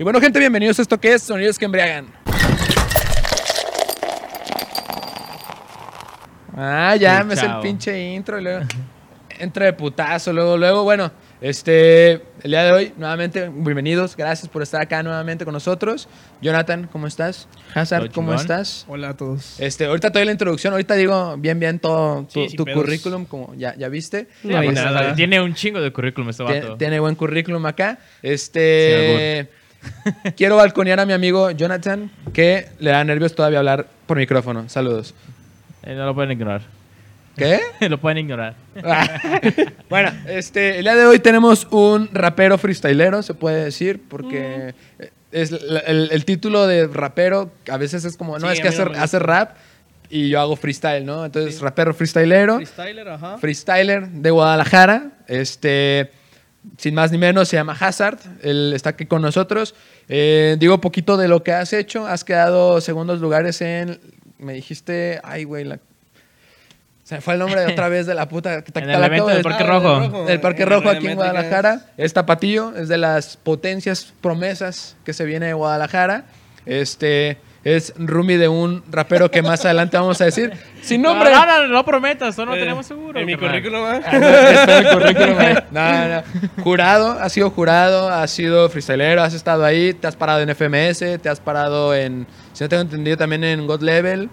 [0.00, 2.06] Y bueno, gente, bienvenidos a esto que es Sonidos que Embriagan.
[6.56, 8.60] Ah, ya Sí, me sé el pinche intro y luego
[9.40, 14.62] entra de putazo, luego, luego, bueno, este, el día de hoy, nuevamente, bienvenidos, gracias por
[14.62, 16.08] estar acá nuevamente con nosotros.
[16.40, 17.48] Jonathan, ¿cómo estás?
[17.74, 18.84] Hazard, ¿cómo estás?
[18.86, 19.58] Hola a todos.
[19.58, 23.52] Este, ahorita te doy la introducción, ahorita digo bien, bien todo tu, Sí, currículum, como
[23.56, 24.28] ya, ya viste.
[24.44, 25.16] No nada.
[25.16, 26.76] Tiene un chingo de currículum este vato.
[26.76, 27.98] tiene buen currículum acá.
[28.22, 29.50] Este.
[30.36, 34.68] Quiero balconear a mi amigo Jonathan, que le da nervios todavía hablar por micrófono.
[34.68, 35.14] Saludos.
[35.82, 36.62] Eh, no lo pueden ignorar.
[37.36, 37.60] ¿Qué?
[37.88, 38.54] lo pueden ignorar.
[39.88, 44.74] bueno, este, el día de hoy tenemos un rapero freestylero, se puede decir, porque
[45.30, 48.62] es la- el, el título de rapero a veces es como, no, Sí, es a
[48.62, 49.56] que hace, hace rap
[50.10, 51.24] y yo hago freestyle, ¿no?
[51.26, 51.62] Entonces, Sí.
[51.62, 52.56] rapero freestylero.
[52.56, 53.38] Freestyler, ajá.
[53.38, 55.10] freestyler de Guadalajara.
[55.28, 56.10] Este,
[56.76, 58.18] sin más ni menos, se llama Hazard.
[58.42, 59.74] Él está aquí con nosotros.
[60.08, 62.06] Eh, digo poquito de lo que has hecho.
[62.06, 64.00] Has quedado segundos lugares en.
[64.38, 65.20] Me dijiste.
[65.24, 65.64] Ay, güey.
[65.64, 65.78] La,
[67.04, 68.62] se me fue el nombre de otra vez de la puta.
[68.74, 70.00] la el evento del Parque Rojo.
[70.00, 71.16] del del Parque Rojo el aquí en.
[71.16, 71.86] Guadalajara.
[71.96, 76.24] Es Tapatillo, es de las potencias promesas que se viene de Guadalajara.
[76.66, 80.52] Este es Rumi de un rapero que más adelante vamos a decir.
[80.80, 81.30] Sin nombre.
[81.32, 83.18] No, no, no, no prometas, eso no Eh, tenemos seguro.
[83.18, 84.00] En mi currículum, ¿ah?
[84.10, 85.54] El currículum ahí.
[85.70, 86.22] No, no.
[86.62, 91.20] Jurado, has sido jurado, has sido freestylero, has estado ahí, te has parado en FMS,
[91.20, 94.30] te has parado en, si no tengo entendido, también en God Level,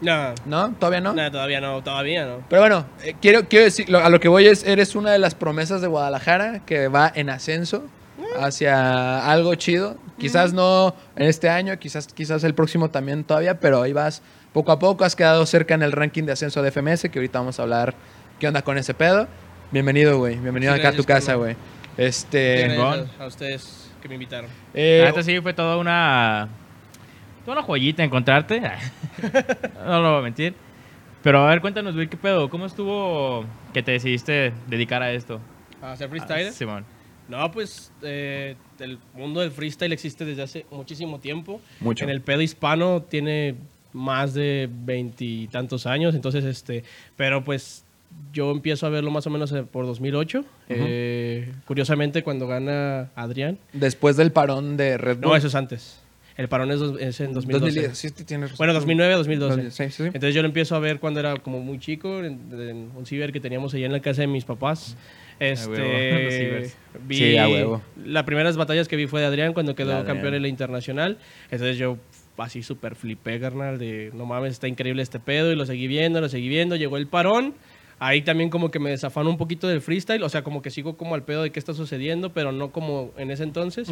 [0.00, 0.70] No, ¿no?
[0.78, 1.12] ¿Todavía no?
[1.14, 2.36] no, todavía no, todavía no.
[2.48, 5.18] Pero bueno, eh, quiero, quiero decir, lo- a lo que voy es, eres una de
[5.18, 7.84] las promesas de Guadalajara que va en ascenso
[8.40, 9.96] hacia algo chido.
[10.18, 14.72] Quizás no en este año, quizás, quizás el próximo también todavía, pero ahí vas poco
[14.72, 15.04] a poco.
[15.04, 17.94] Has quedado cerca en el ranking de ascenso de FMS, que ahorita vamos a hablar
[18.40, 19.28] qué onda con ese pedo.
[19.70, 20.36] Bienvenido, güey.
[20.36, 21.54] Bienvenido Sí, acá a tu casa, güey.
[21.96, 22.68] Este.
[22.68, 24.50] Gracias a ustedes que me invitaron.
[24.74, 26.48] eh, La neta sí fue toda una.
[27.44, 28.60] Toda una joyita encontrarte.
[29.84, 30.54] no lo voy a mentir.
[31.22, 32.48] Pero a ver, cuéntanos, güey, ¿qué pedo?
[32.48, 35.40] ¿Cómo estuvo que te decidiste dedicar a esto?
[35.82, 36.48] ¿A hacer freestyler?
[36.48, 36.84] Ah, Simón.
[37.28, 41.60] No, pues eh, el mundo del freestyle existe desde hace muchísimo tiempo.
[41.80, 42.04] Mucho.
[42.04, 43.54] En el pedo hispano tiene
[43.92, 46.84] más de veintitantos años, entonces este,
[47.16, 47.84] pero pues
[48.32, 50.44] yo empiezo a verlo más o menos eh, por 2008.
[50.68, 53.58] Eh, curiosamente cuando gana Adrián.
[53.72, 55.30] Después del parón de Red Bull.
[55.30, 56.00] No, eso es antes.
[56.36, 57.80] El parón es, es en 2012.
[57.80, 58.56] 2010, sí, tienes.
[58.56, 59.70] Bueno, 2009 2012.
[59.72, 60.02] Sí, sí, sí.
[60.04, 63.32] Entonces yo lo empiezo a ver cuando era como muy chico, en, en un ciber
[63.32, 64.96] que teníamos allá en la casa de mis papás.
[64.96, 66.72] huevo, los Este,
[67.06, 67.82] vi Sí, a huevo.
[68.04, 70.06] Las primeras batallas que vi fue de Adrián cuando quedó Adrián.
[70.06, 71.18] campeón en la internacional.
[71.50, 71.96] Entonces yo
[72.36, 75.52] así súper flipé, carnal, de no mames, está increíble este pedo.
[75.52, 76.76] Y lo seguí viendo, lo seguí viendo.
[76.76, 77.54] Llegó el parón.
[78.00, 80.22] Ahí también como que me desafanó un poquito del freestyle.
[80.22, 83.12] O sea, como que sigo como al pedo de qué está sucediendo, pero no como
[83.16, 83.90] en ese entonces.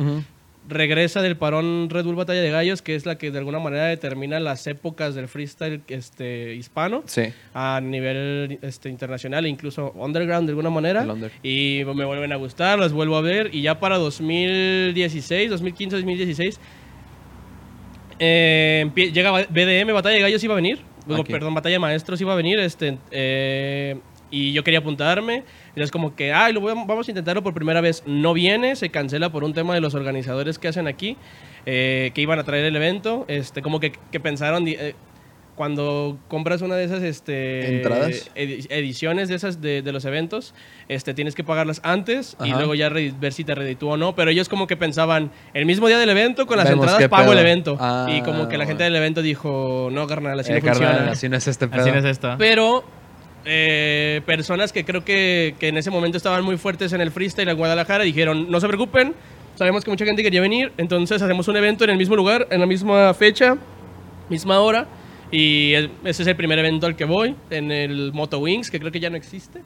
[0.68, 3.86] Regresa del parón Red Bull Batalla de Gallos, que es la que de alguna manera
[3.86, 7.22] determina las épocas del freestyle este, hispano Sí.
[7.54, 11.06] a nivel este, internacional e incluso underground de alguna manera.
[11.42, 13.54] Y me vuelven a gustar, las vuelvo a ver.
[13.54, 16.60] Y ya para 2016, 2015, 2016,
[18.18, 20.80] eh, llega BDM, Batalla de Gallos iba a venir.
[21.28, 22.58] Perdón, Batalla de Maestros iba a venir.
[22.58, 23.96] Este, eh,
[24.30, 25.44] y yo quería apuntarme.
[25.76, 28.02] Y es como que, ay, lo voy a- vamos a intentarlo por primera vez.
[28.06, 31.16] No viene, se cancela por un tema de los organizadores que hacen aquí,
[31.66, 33.26] eh, que iban a traer el evento.
[33.28, 34.94] Este, como que, que pensaron, eh,
[35.54, 38.30] cuando compras una de esas este, ¿Entradas?
[38.34, 40.54] edi- ediciones de esas de, de los eventos,
[40.88, 42.58] este, tienes que pagarlas antes y Ajá.
[42.58, 44.14] luego ya ver si te reditúa o no.
[44.14, 47.32] Pero ellos como que pensaban, el mismo día del evento, con las Vemos entradas pago
[47.32, 47.46] el pedo.
[47.48, 47.76] evento.
[47.80, 48.94] Ah, y como que la gente bueno.
[48.94, 51.12] del evento dijo, no, carnal, así Eh, no carnal, funciona.
[51.12, 51.80] así no es este pedo.
[51.82, 52.34] Así no es esto.
[52.38, 52.84] Pero
[53.46, 57.48] eh, personas que creo que, que en ese momento estaban muy fuertes en el freestyle
[57.48, 59.14] en Guadalajara dijeron, no se preocupen,
[59.54, 62.60] sabemos que mucha gente quería venir, entonces hacemos un evento en el mismo lugar, en
[62.60, 63.56] la misma fecha,
[64.28, 64.86] misma hora.
[65.32, 65.72] Y
[66.04, 69.00] ese es el primer evento al que voy, en el Moto Wings, que creo que
[69.00, 69.60] ya no existe.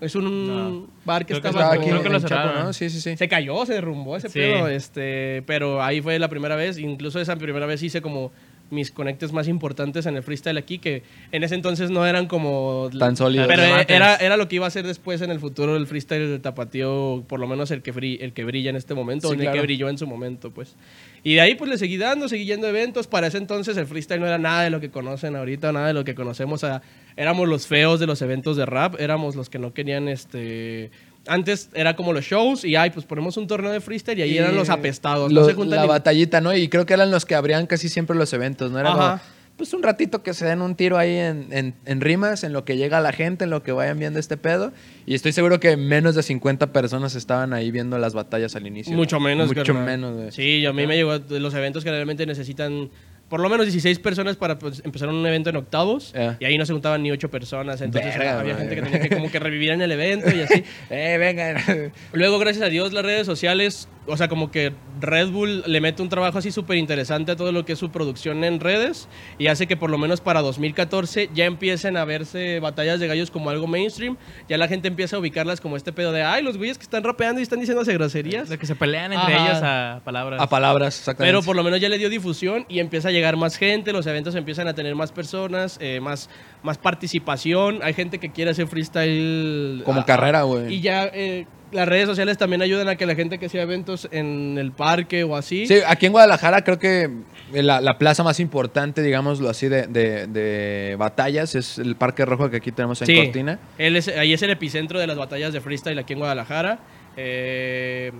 [0.00, 0.86] Es un No.
[1.04, 2.58] bar que Creo estaba aquí que en Chapo.
[2.60, 2.72] ¿no?
[2.72, 3.16] Sí, sí, sí.
[3.16, 4.38] se cayó, se derrumbó ese Sí.
[4.38, 8.30] pedo, este, pero ahí fue la primera vez, incluso esa primera vez hice como
[8.70, 11.02] mis conectes más importantes en el freestyle aquí, que
[11.32, 12.88] en ese entonces no eran como...
[12.98, 13.46] Tan sólidos.
[13.48, 16.40] Pero era, era lo que iba a ser después en el futuro el freestyle del
[16.40, 17.90] tapatío, por lo menos el que,
[18.20, 20.76] el que brilla en este momento, Sí, o el que brilló en su momento, pues.
[21.22, 23.06] Y de ahí pues le seguí dando, seguí yendo a eventos.
[23.06, 25.92] Para ese entonces el freestyle no era nada de lo que conocen ahorita, nada de
[25.94, 26.64] lo que conocemos.
[26.64, 26.80] a-
[27.16, 30.90] éramos los feos de los eventos de rap, éramos los que no querían este...
[31.30, 34.36] Antes era como los shows y ay, pues ponemos un torneo de freestyle y ahí
[34.38, 35.32] eran los apestados.
[35.32, 36.54] Lo- no se juntan la ni- batallita, ¿no?
[36.56, 38.80] Y creo que eran los que abrían casi siempre los eventos, ¿no?
[38.80, 38.98] Era Ajá.
[39.20, 42.52] como, pues un ratito que se den un tiro ahí en, en- en rimas, en
[42.54, 44.72] lo que llega la gente, en lo que vayan viendo este pedo.
[45.06, 48.96] Y estoy seguro que menos de 50 personas estaban ahí viendo las batallas al inicio.
[48.96, 49.84] Mucho menos, Mucho carnal.
[49.84, 50.32] menos, güey.
[50.32, 52.90] Sí, a mí me llegó de los eventos que realmente necesitan
[53.30, 56.12] por lo menos 16 personas para pues, empezar un evento en octavos.
[56.12, 56.36] Ya.
[56.40, 57.80] Y ahí no se juntaban ni 8 personas.
[57.80, 60.64] Entonces Verga, había gente que tenía que como que revivir en el evento y así.
[60.90, 61.92] Eh, venga.
[62.12, 66.02] Luego, gracias a Dios, las redes sociales, o sea, como que Red Bull le mete
[66.02, 69.08] un trabajo así súper interesante a todo lo que es su producción en redes
[69.38, 73.30] y hace que por lo menos para 2014 ya empiecen a verse batallas de gallos
[73.30, 74.16] como algo mainstream.
[74.48, 77.04] Ya la gente empieza a ubicarlas como este pedo de, ay, los güeyes que están
[77.04, 78.48] rapeando y están diciéndose groserías.
[78.48, 79.44] De que se pelean entre Ajá.
[79.44, 80.40] ellas a palabras.
[80.40, 81.32] A palabras, exactamente.
[81.32, 84.06] Pero por lo menos ya le dio difusión y empieza a llegar más gente, los
[84.06, 86.28] eventos empiezan a tener más personas, eh, más,
[86.62, 87.80] más participación.
[87.82, 89.82] Hay gente que quiere hacer freestyle.
[89.84, 90.74] Como ah, carrera, güey.
[90.74, 94.08] Y ya eh, las redes sociales también ayudan a que la gente que hacía eventos
[94.10, 95.66] en el parque o así.
[95.66, 97.08] Sí, aquí en Guadalajara creo que
[97.52, 102.50] la, la plaza más importante, digámoslo así, de, de- de batallas es el Parque Rojo
[102.50, 103.16] que aquí tenemos en Sí.
[103.16, 103.58] Cortina.
[103.78, 106.78] Él es, ahí es el epicentro de las batallas de freestyle aquí en Guadalajara.
[107.16, 108.12] Eh,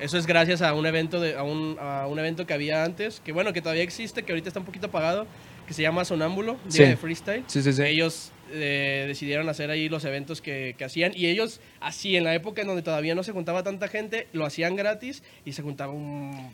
[0.00, 3.20] eso es gracias a un evento de, a, un, a un evento que había antes,
[3.24, 5.26] que bueno, que todavía existe, que ahorita está un poquito apagado,
[5.66, 6.82] que se llama Sonámbulo, Día Sí.
[6.84, 7.44] de Freestyle.
[7.46, 7.82] Sí, sí, sí.
[7.82, 12.34] Ellos eh, decidieron hacer ahí los eventos que, que hacían y ellos así en la
[12.34, 15.92] época en donde todavía no se juntaba tanta gente, lo hacían gratis y se juntaba
[15.92, 16.52] un...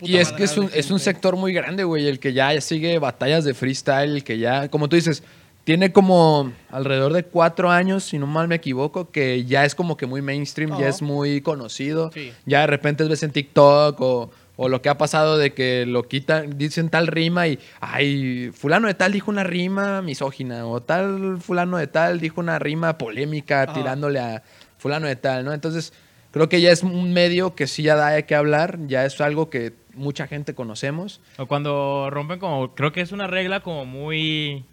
[0.00, 2.98] Y es que es un, es un sector muy grande, güey, el que ya sigue
[2.98, 5.22] batallas de freestyle, el que ya, como tú dices,
[5.64, 9.96] tiene como alrededor de cuatro años, si no mal me equivoco, que ya es como
[9.96, 12.10] que muy mainstream, ya es muy conocido.
[12.12, 12.32] Sí.
[12.46, 16.02] Ya de repente ves en TikTok o, o lo que ha pasado de que lo
[16.04, 21.38] quitan, dicen tal rima y, ay, fulano de tal dijo una rima misógina o tal
[21.40, 23.72] fulano de tal dijo una rima polémica Ajá.
[23.72, 24.42] tirándole a
[24.78, 25.52] fulano de tal, ¿no?
[25.52, 25.92] Entonces,
[26.32, 29.20] creo que ya es un medio que sí ya da de qué hablar, ya es
[29.20, 31.20] algo que mucha gente conocemos.
[31.38, 34.64] O cuando rompen como, creo que es una regla como muy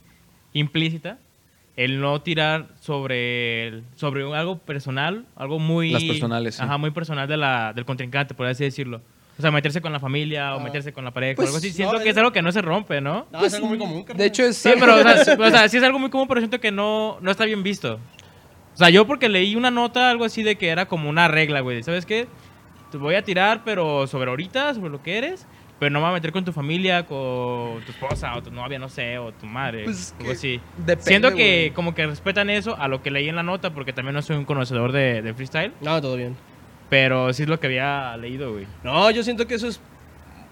[0.53, 1.19] implícita,
[1.75, 5.91] el no tirar sobre, el- sobre algo personal, algo muy...
[5.91, 6.61] Las personales, sí.
[6.63, 9.01] Ajá, muy personal de la, del contrincante, por así decirlo.
[9.39, 10.63] O sea, meterse con la familia o Ah.
[10.63, 11.69] meterse con la pareja Pues, o algo así.
[11.69, 13.25] no, Siento que es- es algo que no se rompe, ¿no?
[13.31, 14.03] No, es algo muy común.
[14.03, 14.17] carnal.
[14.17, 14.57] De hecho, es...
[14.57, 16.71] Sí, pero o sea, sí- o sea, sí es algo muy común, pero siento que
[16.71, 17.99] no, no está bien visto.
[18.73, 21.61] O sea, yo porque leí una nota, algo así de que era como una regla,
[21.61, 21.81] güey.
[21.83, 22.27] ¿Sabes qué?
[22.91, 25.45] Te voy a tirar, pero sobre ahorita, sobre lo que eres,
[25.79, 28.77] pero no me voy a meter con tu familia, con tu esposa o tu novia,
[28.79, 29.85] no sé, o tu madre.
[29.85, 30.59] Pues, algo que así.
[30.77, 31.71] depende, Siento que güey.
[31.71, 34.35] como que respetan eso a lo que leí en la nota, porque también no soy
[34.35, 36.35] un conocedor de, de freestyle, No, todo bien.
[36.89, 38.65] Pero sí es lo que había leído, güey.
[38.83, 39.79] No, yo siento que eso es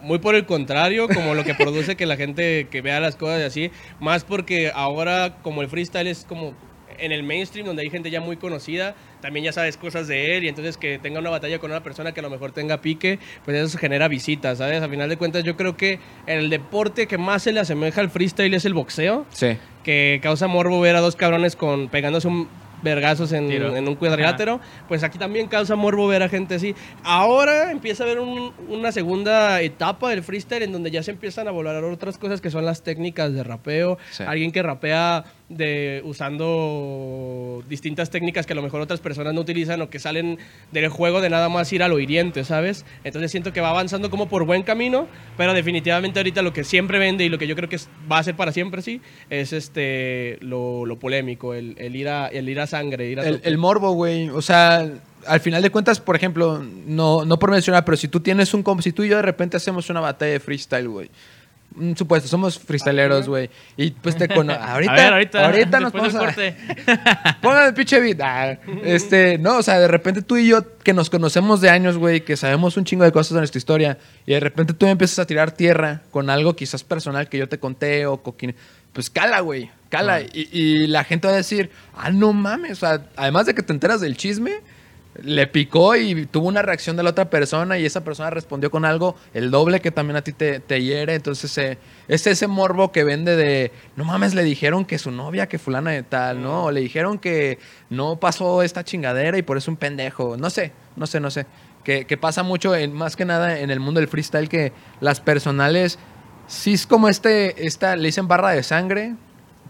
[0.01, 3.39] muy por el contrario, como lo que produce que la gente que vea las cosas
[3.41, 6.53] y así, más porque ahora como el freestyle es como
[6.99, 10.43] en el mainstream donde hay gente ya muy conocida, también ya sabes cosas de él
[10.45, 13.19] y entonces que tenga una batalla con una persona que a lo mejor tenga pique,
[13.45, 14.81] pues eso genera visitas, ¿sabes?
[14.81, 18.09] A final de cuentas yo creo que el deporte que más se le asemeja al
[18.09, 19.57] freestyle es el boxeo, Sí.
[19.83, 22.47] que causa morbo ver a dos cabrones con pegándose un
[22.81, 23.45] vergazos en,
[23.87, 26.75] un cuadrilátero, pues aquí también causa morbo ver a gente así.
[27.03, 31.47] Ahora empieza a haber un- una segunda etapa del freestyle en donde ya se empiezan
[31.47, 33.97] a valorar otras cosas que son las técnicas de rapeo.
[34.11, 34.23] Sí.
[34.27, 39.81] Alguien que rapea de usando distintas técnicas que a lo mejor otras personas no utilizan
[39.81, 40.37] o que salen
[40.71, 42.85] del juego de nada más ir a lo hiriente, ¿sabes?
[43.03, 45.07] Entonces siento que va avanzando como por buen camino,
[45.37, 47.79] pero definitivamente ahorita lo que siempre vende y lo que yo creo que
[48.11, 52.27] va a ser para siempre, sí, es este lo, lo polémico, el, el ir a
[52.27, 54.29] el ir a sangre, ir a El, el morbo, güey.
[54.29, 54.85] O sea,
[55.25, 58.63] al final de cuentas, por ejemplo, no, no por mencionar, pero si tú tienes un...
[58.81, 61.09] Si tú y yo de repente hacemos una batalla de freestyle, güey.
[61.75, 63.49] Un supuesto, somos freestyleros, güey.
[63.75, 64.63] Y pues te conozco.
[64.67, 67.37] Ahorita, ver, ahorita, ahorita nos vamos a...
[67.41, 68.19] Pongan el pinche beat.
[68.21, 71.97] Ah, este, no, o sea, de repente tú y yo que nos conocemos de años,
[71.97, 74.93] güey, que sabemos un chingo de cosas de nuestra historia, y de repente tú me
[74.93, 78.55] empiezas a tirar tierra con algo quizás personal que yo te conté o con quien-
[78.93, 80.15] Pues cala, güey, cala.
[80.15, 80.21] Ah.
[80.33, 82.71] Y, y la gente va a decir, ah, no mames.
[82.71, 84.61] O sea, además de que te enteras del chisme,
[85.23, 88.85] le picó y tuvo una reacción de la otra persona y esa persona respondió con
[88.85, 91.15] algo el doble que también a ti te, te hiere.
[91.15, 95.47] Entonces eh, es ese morbo que vende de, no mames, le dijeron que su novia,
[95.47, 96.65] que fulana de tal, ¿no?
[96.65, 97.59] O le dijeron que
[97.89, 100.37] no pasó esta chingadera y por eso un pendejo.
[100.37, 101.45] No sé, no sé, no sé.
[101.83, 105.21] Que, que pasa mucho, en, más que nada en el mundo del freestyle, que las
[105.21, 105.99] personales,
[106.47, 109.15] sí es como este, esta, le dicen barra de sangre,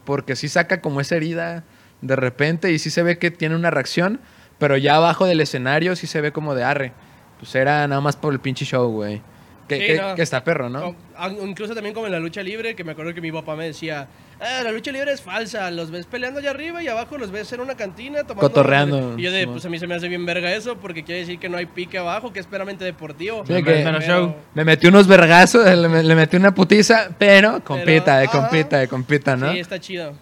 [0.03, 1.63] porque sí saca como esa herida
[2.01, 4.21] de repente y sí se ve que tiene una reacción,
[4.59, 6.93] pero ya abajo del escenario sí se ve como de arre.
[7.39, 9.21] Pues era nada más por el pinche show, güey.
[9.67, 10.15] Que, Sí, que- no.
[10.15, 10.95] que está perro, ¿no?
[11.19, 13.65] O- incluso también como en la lucha libre, que me acuerdo que mi papá me
[13.65, 14.07] decía,
[14.39, 17.51] "Ah, la lucha libre es falsa, los ves peleando allá arriba y abajo los ves
[17.51, 18.47] en una cantina tomando...
[18.47, 21.19] Cotorreando, Y yo de, pues a mí se me hace bien verga eso, porque quiere
[21.19, 23.43] decir que no hay pique abajo, que es meramente deportivo.
[23.45, 24.35] Sí, que- Pero- Show.
[24.53, 29.35] Me metí unos vergazos, le, le metí una putiza, pero compita, de compita, de compita,
[29.35, 29.51] ¿no?
[29.51, 30.13] Sí, está chido.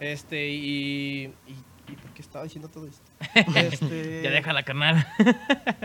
[0.00, 1.24] Este, y...
[1.46, 1.54] ¿Y,
[1.92, 3.05] y por qué estaba diciendo todo esto?
[3.34, 5.06] Este, Ya deja la carnal.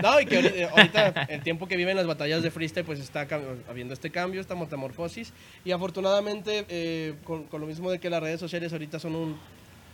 [0.01, 3.27] No, y que ahorita, ahorita, el tiempo que viven las batallas de freestyle, pues está
[3.69, 5.33] habiendo este cambio, esta metamorfosis.
[5.63, 9.37] Y afortunadamente, eh, con, con lo mismo de que las redes sociales ahorita son un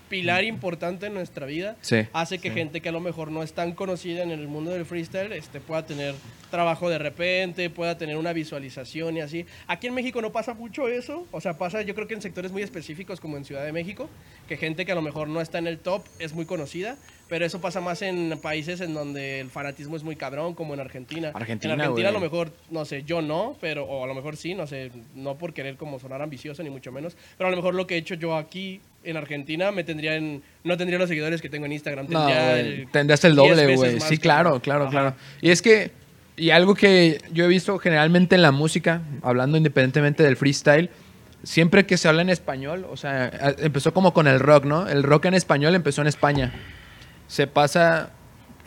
[0.10, 1.98] pilar importante en nuestra vida, Sí.
[2.14, 4.86] hace que gente que a lo mejor no es tan conocida en el mundo del
[4.86, 6.16] freestyle este, pueda tener
[6.50, 9.46] trabajo de repente, pueda tener una visualización y así.
[9.68, 12.52] Aquí en México no pasa mucho eso, o sea, pasa yo creo que en sectores
[12.52, 14.10] muy específicos como en Ciudad de México,
[14.48, 16.98] que gente que a lo mejor no está en el top es muy conocida,
[17.28, 20.80] pero eso pasa más en países en donde el fanatismo es muy cabrón, como en
[20.80, 21.32] Argentina.
[21.34, 24.38] Argentina, en Argentina a lo mejor, no sé, yo no, pero, o a lo mejor
[24.38, 27.58] sí, no sé, no por querer como sonar ambicioso ni mucho menos, pero a lo
[27.58, 31.08] mejor lo que he hecho yo aquí en Argentina me tendría en, no tendría los
[31.10, 34.00] seguidores que tengo en Instagram, No, tendría güey, el tendrías el 10 doble, güey.
[34.02, 34.92] Sí, que- claro, claro, Ajá.
[34.92, 35.16] claro.
[35.42, 35.92] Y es que,
[36.36, 40.90] y algo que yo he visto generalmente en la música, hablando independientemente del freestyle,
[41.44, 44.88] siempre que se habla en español, o sea, empezó como con el rock, ¿no?
[44.88, 46.54] El rock en español empezó en España.
[47.28, 48.10] Se pasa,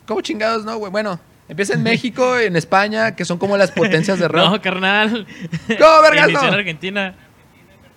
[0.07, 0.91] ¿cómo chingados, no, güey?
[0.91, 4.51] Bueno, empieza en México, en España, que son como las potencias de rock.
[4.51, 5.27] No, carnal.
[5.79, 6.59] ¿Cómo, vergas, Inició en no?
[6.59, 7.15] Argentina.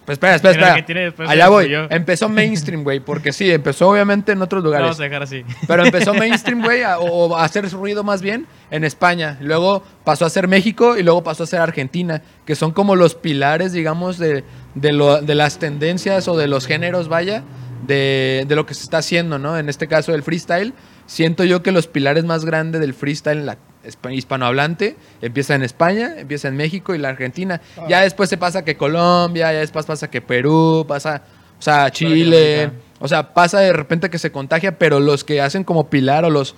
[0.06, 0.76] Pues espera, espera,
[1.08, 1.30] espera.
[1.30, 1.64] Allá voy.
[1.70, 1.88] destruyó.
[1.96, 4.84] Empezó mainstream, güey, porque sí, empezó obviamente en otros lugares.
[4.86, 5.44] vamos a dejar así.
[5.66, 9.38] Pero empezó mainstream, güey, o, a hacer ruido más bien en España.
[9.42, 13.16] Luego pasó a ser México y luego pasó a ser Argentina, que son como los
[13.16, 14.44] pilares, digamos, de,
[14.76, 17.44] de, lo- de las tendencias o de los géneros, vaya,
[17.88, 19.58] de, de lo que se está haciendo, ¿no?
[19.58, 20.74] En este caso, el freestyle.
[21.06, 23.58] Siento yo que los pilares más grandes del freestyle en la
[24.12, 27.62] hispanohablante empieza en España, empieza en México y la Argentina.
[27.78, 27.86] Ah.
[27.90, 31.24] Ya después se pasa que Colombia, ya después pasa que Perú, pasa,
[31.60, 32.72] o sea, Chile.
[33.00, 36.30] O sea, pasa de repente que se contagia, pero los que hacen como pilar o
[36.30, 36.56] los,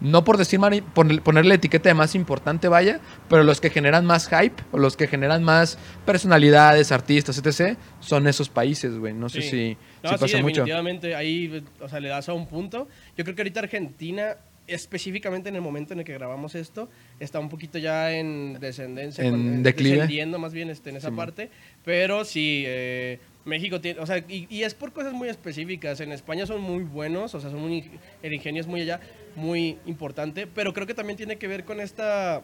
[0.00, 0.58] no por decir
[0.92, 5.06] ponerle etiqueta de más importante, vaya, pero los que generan más hype o los que
[5.06, 9.14] generan más personalidades, artistas, etc., son esos países, güey.
[9.14, 10.62] No sé si, No, si sí, pasa mucho.
[10.62, 12.88] definitivamente, ahí, o sea, le das a un punto.
[13.16, 14.34] Yo creo que ahorita Argentina,
[14.66, 16.88] específicamente en el momento en el que grabamos esto,
[17.20, 19.22] está un poquito ya en descendencia.
[19.24, 19.96] En con- eh, declive.
[19.96, 21.50] Descendiendo más bien este, en esa parte.
[21.84, 26.00] Pero sí, eh, México tiene, o sea, y, y es por cosas muy específicas.
[26.00, 27.90] En España son muy buenos, o sea, son muy,
[28.22, 29.00] el ingenio es muy allá,
[29.36, 30.46] muy importante.
[30.46, 32.42] Pero creo que también tiene que ver con esta,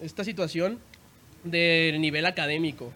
[0.00, 0.80] esta situación
[1.44, 2.92] del nivel académico.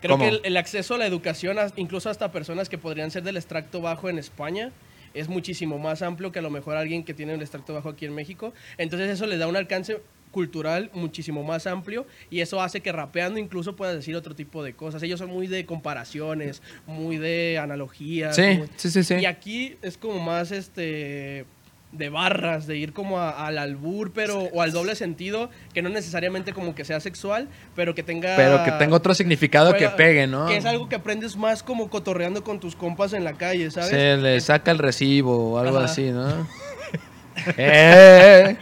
[0.00, 0.24] Creo ¿Cómo?
[0.24, 3.80] que el, el acceso a la educación, incluso hasta personas que podrían ser del extracto
[3.80, 4.72] bajo en España,
[5.14, 8.04] es muchísimo más amplio que a lo mejor alguien que tiene el extracto bajo aquí
[8.06, 8.52] en México.
[8.78, 10.00] Entonces eso les da un alcance
[10.30, 14.74] cultural muchísimo más amplio y eso hace que rapeando incluso puedas decir otro tipo de
[14.74, 15.02] cosas.
[15.02, 18.36] Ellos son muy de comparaciones, muy de analogías.
[18.36, 19.14] Sí, muy- sí, sí, sí.
[19.14, 21.46] Y aquí es como más este
[21.92, 25.88] de barras, de ir como a- al albur, pero o al doble sentido, que no
[25.88, 30.26] necesariamente como que sea sexual, pero que tenga Pero que tenga otro significado que pegue,
[30.28, 30.46] ¿no?
[30.46, 33.90] Que es algo que aprendes más como cotorreando con tus compas en la calle, ¿sabes?
[33.90, 35.86] Se le saca el recibo o algo Ajá.
[35.86, 36.26] así, ¿no?
[37.56, 38.56] Eh.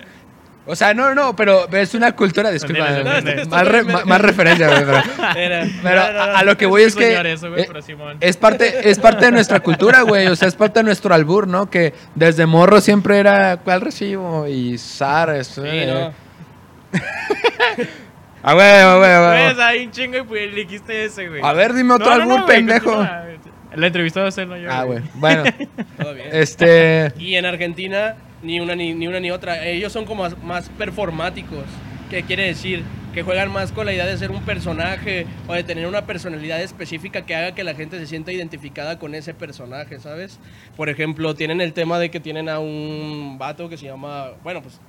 [0.70, 2.86] O sea, no, no, pero pero es una cultura, disculpa.
[2.98, 3.46] entiende.
[3.46, 6.20] Más, re- más- más referencia, güey, pero- Pero no, no, no.
[6.20, 7.68] a, a lo que voy es que señor eso, güey, eh,
[8.20, 11.48] es parte es parte de nuestra cultura, güey, o sea, es parte de nuestro albur,
[11.48, 11.70] ¿no?
[11.70, 14.46] Que desde morro siempre era ¿cuál recibo?
[14.46, 16.12] y Sara, Sí, eh.
[16.92, 16.98] no.
[18.42, 21.40] A ver, a ver, a Pues ahí un chingo y pues le dijiste ese, güey.
[21.42, 22.94] A ver, dime otro No, no, albur, no, pendejo.
[22.94, 23.24] continúa.
[23.74, 24.68] La entrevistó a él, no yo.
[24.72, 25.00] Ah, güey.
[25.14, 25.42] Bueno,
[26.00, 26.28] Todo bien.
[26.32, 29.66] este Y en Argentina, ni una ni, ni una ni otra.
[29.66, 31.64] Ellos son como más, performáticos.
[32.10, 32.82] ¿Qué quiere decir?
[33.12, 36.60] Que juegan más con la idea de ser un personaje o de tener una personalidad
[36.62, 40.38] específica que haga que la gente se sienta identificada con ese personaje, ¿sabes?
[40.76, 44.62] Por ejemplo, tienen el tema de que tienen a un vato que se llama, bueno,
[44.62, 44.80] pues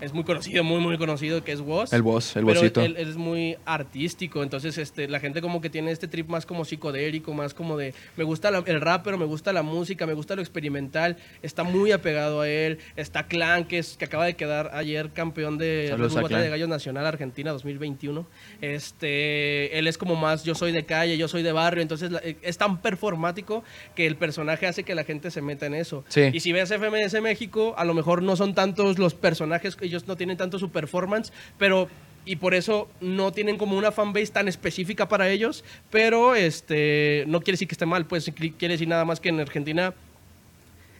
[0.00, 1.92] es muy conocido, muy, muy conocido, que es Woz.
[1.92, 2.80] el boss, el bossito.
[2.82, 6.46] él, él es muy artístico, entonces este, la gente como que tiene este trip más
[6.46, 10.06] como psicodélico, más como de, me gusta la- el rap, pero me gusta la música,
[10.06, 14.24] me gusta lo experimental, está muy apegado a él, está Clan, que, es, que acaba
[14.26, 18.26] de quedar ayer campeón de Batalla de Gallos Nacional Argentina 2021,
[18.60, 22.20] este, él es como más, yo soy de calle, yo soy de barrio, entonces la-
[22.22, 26.04] eh, es tan performático que el personaje hace que la gente se meta en eso.
[26.08, 26.22] Sí.
[26.32, 30.16] Y si ves FMS México, a lo mejor no son tantos los personajes, ellos no
[30.16, 31.88] tienen tanto su performance, pero
[32.26, 37.40] y por eso no tienen como una fanbase tan específica para ellos, pero este no
[37.40, 39.92] quiere decir que esté mal, pues quiere decir nada más que en Argentina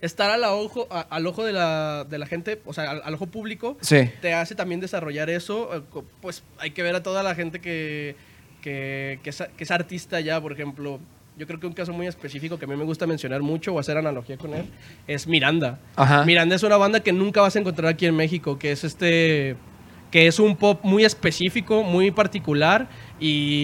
[0.02, 3.14] estar al ojo, a- al ojo de la, de la gente, o sea, al, al
[3.14, 4.10] ojo público, Sí.
[4.20, 5.74] te hace también desarrollar eso.
[5.74, 5.80] eh,
[6.20, 8.16] Pues hay que ver a toda la gente que,
[8.60, 11.00] que, que es, a- que es artista ya, por ejemplo.
[11.36, 13.78] Yo creo que un caso muy específico que a mí me gusta mencionar mucho o
[13.80, 14.66] hacer analogía con él
[15.08, 15.80] es Miranda.
[15.96, 16.24] Ajá.
[16.24, 19.56] Miranda es una banda que nunca vas a encontrar aquí en México, que es este
[20.12, 22.86] que es un pop muy específico, muy particular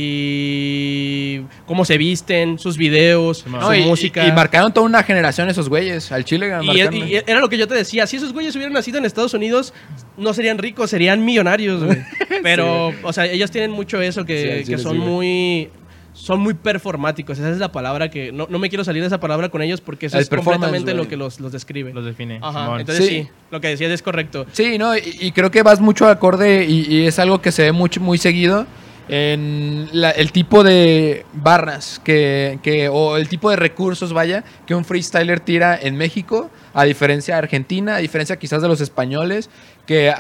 [0.01, 4.25] y cómo se visten, sus videos, No, su y, música.
[4.27, 6.11] y- y marcaron toda una generación esos güeyes.
[6.11, 8.99] Al Chile Y, y era lo que yo te decía, si esos güeyes hubieran nacido
[8.99, 9.73] en Estados Unidos,
[10.17, 11.99] no serían ricos, serían millonarios, güey.
[12.43, 15.71] Pero, o sea, ellos tienen mucho eso, que, Sí, que son sí, muy...
[16.13, 18.33] Son muy performáticos, esa es la palabra que...
[18.33, 20.93] No, no me quiero salir de esa palabra con ellos porque eso El es completamente
[20.93, 21.93] lo que los, los describe.
[21.95, 22.41] Los define.
[22.43, 23.23] Ajá, entonces Sí.
[23.23, 23.29] sí.
[23.51, 24.45] lo que decías es correcto.
[24.53, 27.63] Sí, no, y, y creo que vas mucho acorde y, y es algo que se
[27.63, 28.67] ve mucho, muy seguido
[29.09, 34.75] en la- el tipo de barras que, que, o el tipo de recursos, vaya, que
[34.75, 39.51] un freestyler tira en México, a diferencia de Argentina, a diferencia quizás de los españoles,
[39.87, 40.13] que,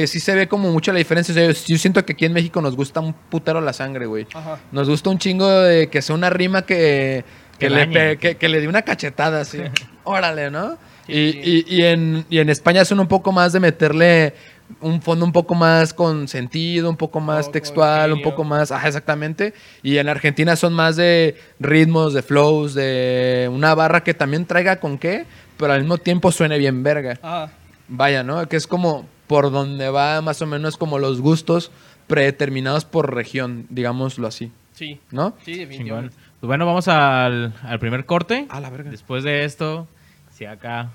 [0.00, 1.32] que sí se ve como mucho la diferencia.
[1.32, 4.06] O sea, yo, yo siento que aquí en México nos gusta un putero la sangre,
[4.06, 4.26] güey.
[4.34, 4.58] Ajá.
[4.72, 7.24] Nos gusta un chingo de que sea una rima que,
[7.58, 9.58] que, Que le, pe- que, que le dé una cachetada así.
[10.04, 10.76] Órale, ¿no?
[11.06, 11.64] Sí, y, sí.
[11.68, 14.34] y- y en, y en España son un poco más de meterle
[14.80, 18.88] un fondo un poco más con sentido, un poco más textual, un poco más, ajá,
[18.88, 19.52] exactamente.
[19.82, 24.76] Y en Argentina son más de ritmos, de flows, de una barra que también traiga
[24.80, 25.26] con qué,
[25.58, 27.18] pero al mismo tiempo suene bien verga.
[27.22, 27.52] Ajá.
[27.88, 28.48] Vaya, ¿no?
[28.48, 31.70] Que es como por donde va más o menos como los gustos
[32.06, 35.00] predeterminados por región, digámoslo así, Sí.
[35.10, 35.34] ¿no?
[35.44, 36.14] Sí, definitivamente.
[36.40, 38.46] Pues bueno, vamos al, al primer corte.
[38.50, 38.90] A la verga.
[38.90, 39.86] Después de esto,
[40.32, 40.90] si acá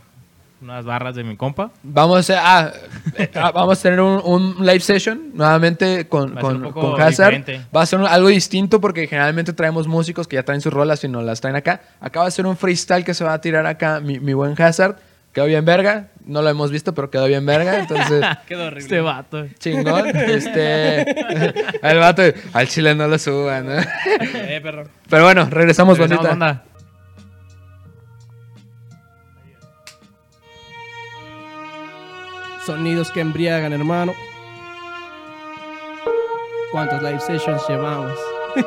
[0.62, 1.72] unas barras de mi compa.
[1.84, 2.36] Vamos a,
[2.68, 2.74] ah,
[3.18, 7.34] eh, ah, vamos a tener un, un live session nuevamente con, Va con, Hazard.
[7.36, 7.62] diferente.
[7.74, 11.02] Va a ser un- algo distinto porque generalmente traemos músicos que ya traen sus rolas
[11.06, 11.82] y nos las traen acá.
[12.02, 14.62] Acá va a ser un freestyle que se va a tirar acá mi, mi buen
[14.62, 14.98] Hazard.
[15.34, 16.08] Quedó bien verga.
[16.26, 17.80] No lo hemos visto, pero quedó bien verga.
[17.80, 18.82] Entonces, Quedó horrible.
[18.84, 19.46] Este vato.
[19.60, 20.08] chingón.
[20.16, 21.02] Este,
[21.88, 23.68] el vato, al chile no lo suban.
[23.68, 23.74] ¿no?
[23.80, 24.86] Eh, perro.
[25.10, 26.30] Pero bueno, regresamos, Regresamos, bandita.
[26.30, 26.64] banda.
[32.66, 34.14] Sonidos que embriagan, hermano.
[36.72, 38.14] ¿Cuántos live sessions llevamos?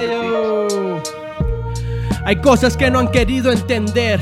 [0.00, 1.02] Eyo.
[2.24, 4.20] Hay cosas que no han querido entender.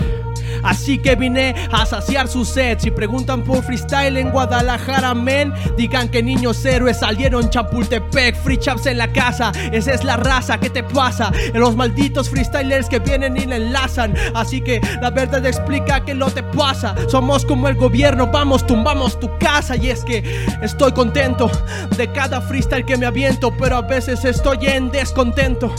[0.66, 2.78] Así que vine a saciar su sed.
[2.80, 8.34] Si preguntan por freestyle en Guadalajara, men, digan que niños héroes salieron Chapultepec.
[8.42, 10.58] Free chaps en la casa, esa es la raza.
[10.58, 11.30] ¿Qué te pasa?
[11.54, 14.14] En los malditos freestylers que vienen y le enlazan.
[14.34, 16.96] Así que la verdad explica que lo te pasa.
[17.08, 19.76] Somos como el gobierno, vamos, tumbamos tu casa.
[19.76, 20.24] Y es que
[20.62, 21.48] estoy contento
[21.96, 25.72] de cada freestyle que me aviento, pero a veces estoy en descontento.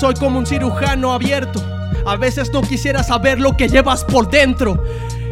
[0.00, 1.62] Soy como un cirujano abierto.
[2.06, 4.82] A veces no quisiera saber lo que llevas por dentro.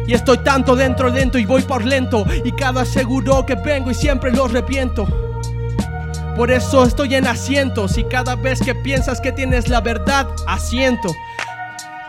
[0.07, 2.25] Y estoy tanto dentro, dentro y voy por lento.
[2.43, 5.07] Y cada seguro que vengo y siempre los reviento.
[6.35, 11.09] Por eso estoy en asientos y cada vez que piensas que tienes la verdad, asiento.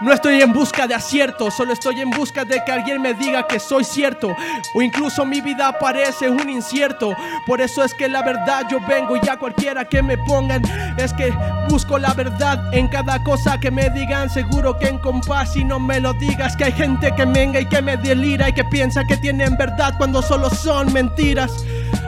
[0.01, 3.47] No estoy en busca de aciertos, solo estoy en busca de que alguien me diga
[3.47, 4.35] que soy cierto.
[4.75, 7.15] O incluso mi vida parece un incierto.
[7.47, 10.63] Por eso es que la verdad yo vengo y a cualquiera que me pongan.
[10.97, 11.33] Es que
[11.69, 14.29] busco la verdad en cada cosa que me digan.
[14.29, 16.57] Seguro que en compás y no me lo digas.
[16.57, 19.95] Que hay gente que menga y que me delira y que piensa que tienen verdad
[19.97, 21.65] cuando solo son mentiras.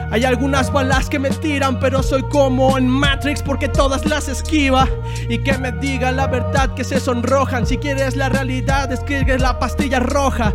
[0.09, 4.87] Hay algunas balas que me tiran, pero soy como en Matrix porque todas las esquiva.
[5.27, 7.65] Y que me diga la verdad que se sonrojan.
[7.65, 10.53] Si quieres la realidad, escribe la pastilla roja.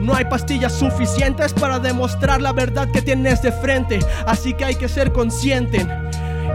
[0.00, 4.00] No hay pastillas suficientes para demostrar la verdad que tienes de frente.
[4.26, 5.86] Así que hay que ser consciente.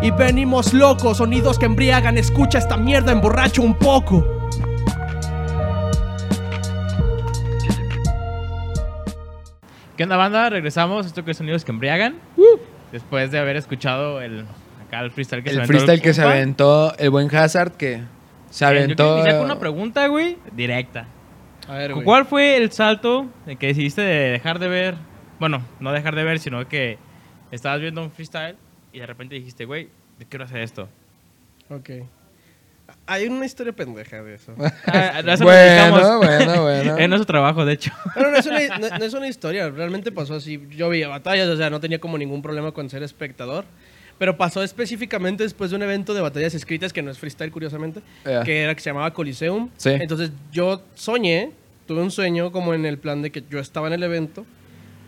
[0.01, 2.17] Y venimos locos, sonidos que embriagan.
[2.17, 4.38] Escucha esta mierda, emborracho un poco.
[9.99, 10.49] ¿Qué onda, banda?
[10.49, 11.05] Regresamos.
[11.05, 12.15] Esto que es sonidos que embriagan.
[12.89, 14.45] Después de haber escuchado el,
[14.87, 18.03] acá el freestyle que se El aventó freestyle que se aventó el buen Hazard que
[18.49, 19.15] se aventó.
[19.15, 21.05] iniciar con una pregunta, güey, directa.
[21.67, 24.95] A ver, ¿Cuál fue el salto de que decidiste de dejar de ver?
[25.37, 26.97] Bueno, no dejar de ver, sino que
[27.51, 28.55] estabas viendo un freestyle
[28.93, 29.89] y de repente dijiste, güey,
[30.29, 30.87] quiero hacer esto.
[31.69, 31.89] Ok.
[33.11, 34.53] Hay una historia pendeja de eso.
[34.85, 36.97] Ah, a eso Bueno, bueno, bueno.
[36.99, 37.91] es nuestro trabajo, de hecho.
[38.13, 40.61] Pero no es, una, no- no es una historia, realmente pasó así.
[40.75, 43.65] Yo veía batallas, o sea, no tenía como ningún problema con ser espectador.
[44.17, 48.01] Pero pasó específicamente después de un evento de batallas escritas, que no es freestyle, curiosamente,
[48.25, 48.43] Ya.
[48.43, 49.69] que era que se llamaba Coliseum.
[49.77, 49.89] Sí.
[49.91, 51.51] Entonces yo soñé,
[51.87, 54.45] tuve un sueño como en el plan de que yo estaba en el evento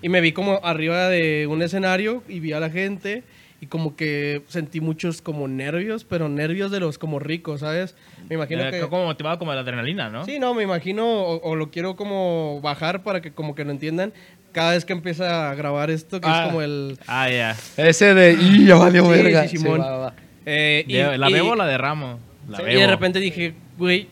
[0.02, 3.24] Y me vi como arriba de un escenario y vi a la gente
[3.62, 7.95] y como que sentí muchos como nervios, pero nervios de los como ricos, ¿sabes?
[8.28, 8.80] Me imagino Eh, que...
[8.82, 10.26] Como motivado como la adrenalina, ¿no?
[10.26, 13.71] Sí, no, me imagino, o, o lo quiero como bajar para que como que lo
[13.71, 14.12] entiendan.
[14.52, 16.41] Cada vez que empieza a grabar esto, que Ah.
[16.41, 16.97] es como el...
[17.08, 17.56] Ah, ya.
[17.78, 18.34] Ese de.
[18.34, 19.47] ¡Y ya valió Sí, verga!
[19.47, 19.80] sí, Simón.
[19.80, 20.13] va, va, va.
[20.45, 22.19] eh, y- ¿La y- bebo o la derramo?
[22.50, 22.78] La Sí, bebo.
[22.78, 24.08] Y de repente dije, güey,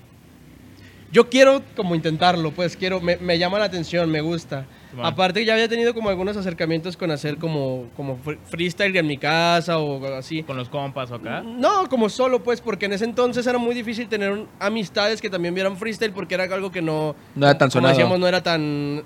[1.12, 4.66] yo quiero como intentarlo, pues quiero, me, me llama la atención, me gusta.
[5.04, 9.18] Aparte ya había tenido como algunos acercamientos con hacer como, como fr- freestyle en mi
[9.18, 10.42] casa o así.
[10.44, 11.42] Con los compas o acá.
[11.42, 15.30] No, como solo pues, porque en ese entonces era muy difícil tener un- amistades que
[15.30, 17.16] también vieran freestyle porque era algo que no...
[17.36, 17.94] No era tan como sonado.
[17.94, 19.04] decíamos, no era tan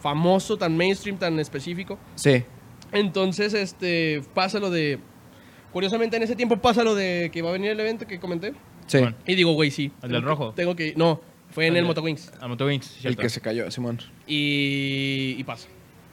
[0.00, 1.98] famoso, tan mainstream, tan específico.
[2.14, 2.42] Sí.
[2.92, 4.98] Entonces, este, pasa lo de...
[5.72, 8.54] Curiosamente en ese tiempo pasa lo de que va a venir el evento que comenté.
[8.86, 9.00] Sí.
[9.26, 9.92] Y digo, güey, sí.
[10.02, 10.52] ¿El del rojo?
[10.54, 10.94] Tengo que...
[10.96, 11.20] No,
[11.58, 12.30] fue en El Motowings.
[12.40, 13.22] A Motowings, El cierto.
[13.22, 13.98] que se cayó, Simón.
[14.28, 15.66] Y, y pasa.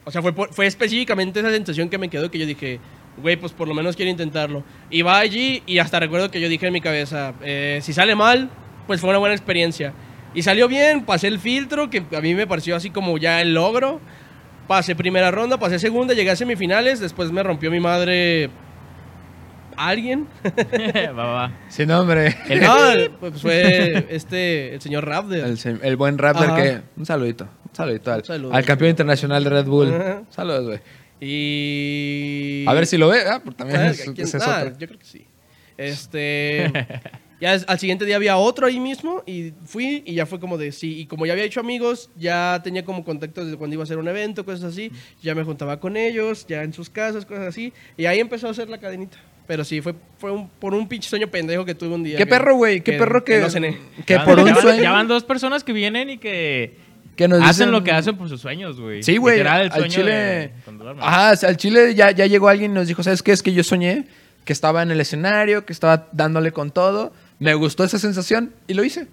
[0.03, 2.79] O sea, fue, por- fue específicamente esa sensación que me quedó que yo dije,
[3.21, 4.63] güey, pues por lo menos quiero intentarlo.
[4.89, 8.15] Y va allí y hasta recuerdo que yo dije en mi cabeza, eh, si sale
[8.15, 8.49] mal,
[8.87, 9.93] pues fue una buena experiencia.
[10.33, 13.53] Y salió bien, pasé el filtro, que a mí me pareció así como ya el
[13.53, 14.01] logro.
[14.67, 18.49] Pasé primera ronda, pasé segunda, llegué a semifinales, después me rompió mi madre
[19.77, 20.27] alguien.
[21.07, 21.59] va, va, va.
[21.69, 22.35] Sin nombre.
[22.49, 22.75] El- No,
[23.19, 25.37] pues fue este, el señor Raptor.
[25.83, 26.61] El, buen Raptor Ajá.
[26.63, 26.81] que.
[26.97, 27.45] Un saludito.
[27.69, 28.53] Un saludito al, Un saludo.
[28.53, 29.93] al campeón internacional de Red Bull.
[29.93, 30.23] Ajá.
[30.29, 30.79] Saludos, güey.
[31.19, 32.65] Y...
[32.67, 33.21] A ver si lo ve.
[33.27, 34.77] Ah, porque también es, ¿quién- ese es ah, otro.
[34.77, 35.25] yo creo que sí.
[35.77, 36.71] Este.
[37.41, 40.57] ya es- al siguiente día había otro ahí mismo y fui y ya fue como
[40.57, 40.99] de sí.
[40.99, 43.97] Y como ya había hecho amigos, ya tenía como contactos de cuando iba a hacer
[43.97, 44.91] un evento, cosas así.
[45.21, 47.73] Ya me juntaba con ellos, ya en sus casas, cosas así.
[47.97, 49.17] Y ahí empezó a hacer la cadenita.
[49.47, 52.17] Pero sí, fue, fue un- por un pinche sueño pendejo que tuve un día.
[52.17, 52.81] Qué que- perro, güey.
[52.81, 53.39] Qué perro que.
[53.39, 53.77] no cené.
[54.05, 54.81] que Ya van- por un sueño.
[54.83, 56.77] Ya van dos personas que vienen y que
[57.15, 59.03] que nos hacen dicen- lo que hacen por sus sueños, güey.
[59.03, 59.39] Sí, güey.
[59.41, 60.11] Al chile.
[60.11, 61.03] de cuando duermen.
[61.05, 63.31] Ajá, o sea, al chile ya, ya llegó alguien y nos dijo: ¿Sabes qué?
[63.31, 64.05] Es que yo soñé
[64.43, 67.13] que estaba en el escenario, que estaba dándole con todo.
[67.39, 69.07] Me gustó esa sensación y lo hice.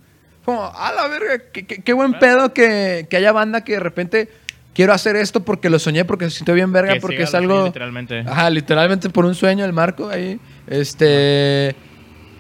[0.45, 3.81] Como, a la verga, qué, qué- qué buen pedo que, que haya banda que de
[3.81, 4.29] repente
[4.75, 7.67] quiero hacer esto porque lo soñé, porque se sintió bien verga, Que porque es algo.
[7.67, 8.21] Literalmente.
[8.21, 10.39] Ajá, literalmente por un sueño, el marco ahí.
[10.67, 11.75] Este.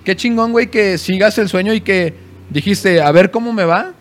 [0.05, 2.15] Qué chingón, güey, que sigas el sueño y que
[2.51, 3.93] dijiste, a ver cómo me va.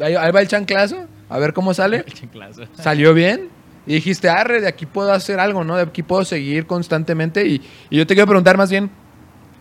[0.00, 1.98] Ahí, ahí va el chanclazo, a ver cómo sale.
[2.06, 2.62] El chinclazo.
[2.74, 3.48] Salió bien.
[3.86, 5.76] Y dijiste, arre, de aquí puedo hacer algo, ¿no?
[5.76, 7.46] De aquí puedo seguir constantemente.
[7.46, 8.90] Y, y yo te quiero preguntar más bien,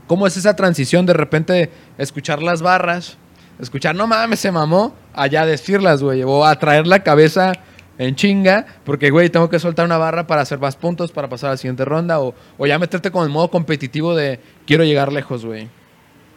[0.07, 3.17] ¿cómo es esa transición de repente escuchar las barras?
[3.59, 6.23] Escuchar, no mames, se mamó, allá decirlas, güey.
[6.23, 7.53] O a traer la cabeza
[7.99, 11.49] en chinga, porque, güey, tengo que soltar una barra para hacer más puntos, para pasar
[11.49, 12.19] a la siguiente ronda.
[12.21, 15.67] O, o ya meterte con el modo competitivo de quiero llegar lejos, güey.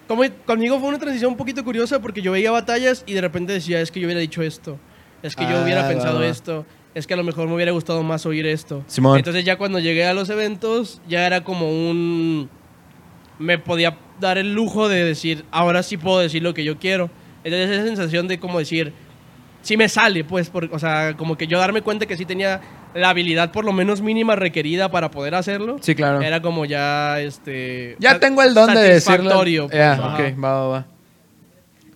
[0.09, 3.53] Como, conmigo fue una transición un poquito curiosa porque yo veía batallas y de repente
[3.55, 4.77] decía, es que yo hubiera dicho esto,
[5.23, 6.27] es que yo Ah, hubiera pensado va.
[6.27, 8.83] esto, es que a lo mejor me hubiera gustado más oír esto.
[8.89, 9.17] Simón.
[9.17, 12.51] Entonces ya cuando llegué a los eventos ya era como un...
[13.39, 17.09] Me podía dar el lujo de decir, ahora sí puedo decir lo que yo quiero.
[17.45, 18.93] Entonces esa sensación de como decir,
[19.63, 22.61] sí me sale, pues, por- o sea, como que yo darme cuenta que sí tenía
[22.95, 25.79] la habilidad por lo menos mínima requerida para poder hacerlo.
[25.81, 26.21] Sí, claro.
[26.21, 27.97] Era como ya, este...
[27.99, 29.01] Ya tengo el don de decirlo.
[29.31, 30.87] satisfactorio, pues, Ya, ok, va, va, va.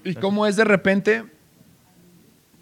[0.05, 1.25] ¿Y cómo es de repente?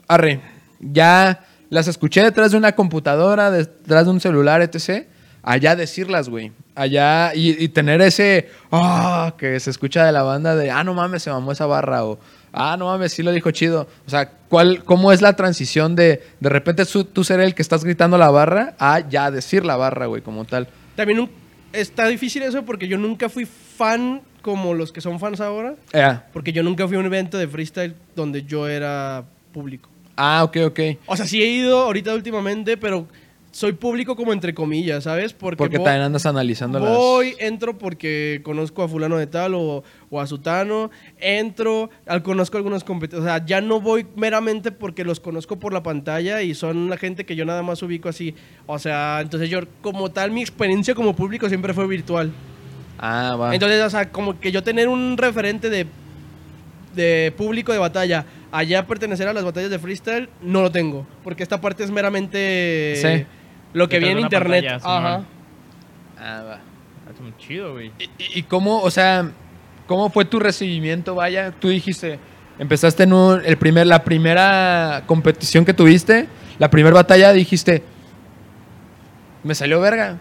[0.08, 0.40] Arre,
[0.80, 5.06] ya las escuché detrás de una computadora, detrás de un celular, etc.
[5.44, 6.52] Allá decirlas, güey.
[6.74, 10.94] Allá y, y tener ese, ah, que se escucha de la banda de, ah, no
[10.94, 12.04] mames, se mamó esa barra.
[12.04, 12.18] O,
[12.52, 13.86] ah, no mames, sí lo dijo chido.
[14.06, 17.62] O sea, ¿cuál, ¿cómo es la transición de, de repente su- tú ser el que
[17.62, 20.66] estás gritando la barra a ya decir la barra, güey, como tal?
[20.96, 21.30] También un-
[21.72, 25.74] está difícil eso porque yo nunca fui fan como los que son fans ahora.
[25.92, 26.26] Ya.
[26.32, 29.88] Porque yo nunca fui a un evento de freestyle donde yo era público.
[30.16, 30.80] Ah, ok, ok.
[31.06, 33.08] O sea, sí he ido ahorita últimamente, pero
[33.54, 35.32] soy público como entre comillas, ¿sabes?
[35.32, 36.88] Porque, Porque vo- también andas analizando las...
[36.88, 40.90] voy, entro porque conozco a fulano de tal o, o a sutano,
[41.20, 45.72] entro, al, conozco algunos competidores, o sea, ya no voy meramente porque los conozco por
[45.72, 48.34] la pantalla y son la gente que yo nada más ubico así.
[48.66, 52.32] O sea, entonces yo como tal mi experiencia como público siempre fue virtual.
[52.98, 53.54] Ah, va.
[53.54, 55.86] Entonces, o sea, como que yo tener un referente de,
[56.96, 61.06] de público de batalla, allá pertenecer a las batallas de freestyle, no lo tengo.
[61.22, 63.26] Porque esta parte es meramente Sí.
[63.74, 64.64] Lo que vi en internet.
[64.98, 65.22] Ajá.
[66.18, 66.58] Ah, va.
[67.10, 67.92] Está muy chido, güey.
[67.98, 69.30] ¿Y, y- y cómo, o sea,
[69.86, 71.14] cómo fue tu recibimiento?
[71.14, 72.18] Vaya, tú dijiste,
[72.58, 76.26] empezaste en un, el primer, la primera competición que tuviste,
[76.58, 77.82] la primera batalla, dijiste,
[79.42, 80.16] me salió verga.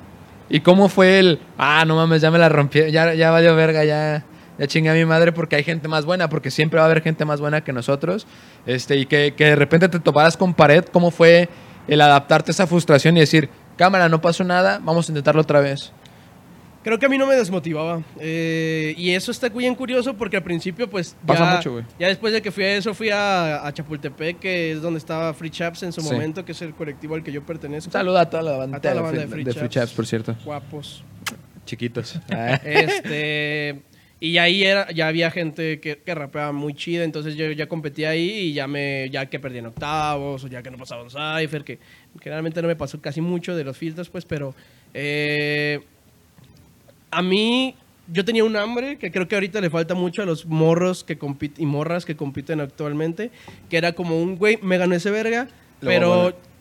[0.49, 3.85] ¿Y cómo fue el, ah, no mames, ya me la rompí, ya, ya valió verga,
[3.85, 4.25] ya,
[4.59, 7.01] ya chingué a mi madre porque hay gente más buena, porque siempre va a haber
[7.01, 8.27] gente más buena que nosotros,
[8.65, 11.49] este, y que, que de repente te toparas con pared, ¿cómo fue
[11.87, 15.59] el adaptarte a esa frustración y decir, cámara, no pasó nada, vamos a intentarlo otra
[15.61, 15.91] vez.
[16.83, 18.01] Creo que a mí no me desmotivaba.
[18.19, 21.15] Eh, y eso está bien curioso porque al principio, pues.
[21.25, 21.85] Pasa ya, mucho, güey.
[21.97, 25.33] Ya después de que fui a eso, fui a, a Chapultepec, que es donde estaba
[25.33, 26.11] Free Chaps en su Sí.
[26.11, 27.87] momento, que es el colectivo al que yo pertenezco.
[27.87, 29.53] Un saludo a toda la banda, A toda la de, banda Free, de Free de
[29.53, 29.73] Free Chaps.
[29.91, 30.35] Chaps, por cierto.
[30.43, 31.05] Guapos.
[31.65, 32.19] Chiquitos.
[32.65, 33.81] Este.
[34.23, 38.05] Y ahí era, ya había gente que, que rapeaba muy chida, entonces yo ya competí
[38.05, 41.09] ahí y ya me ya que perdí en octavos o ya que no pasaba un
[41.09, 41.77] cipher, que
[42.21, 44.55] generalmente no me pasó casi mucho de los filtros, pues, pero
[44.93, 45.81] eh,
[47.11, 47.75] a mí
[48.07, 51.17] yo tenía un hambre que creo que ahorita le falta mucho a los morros que
[51.17, 53.29] compiten y morras que compiten actualmente,
[53.69, 55.49] que era como un güey, me ganó ese verga,
[55.81, 56.52] Lo pero.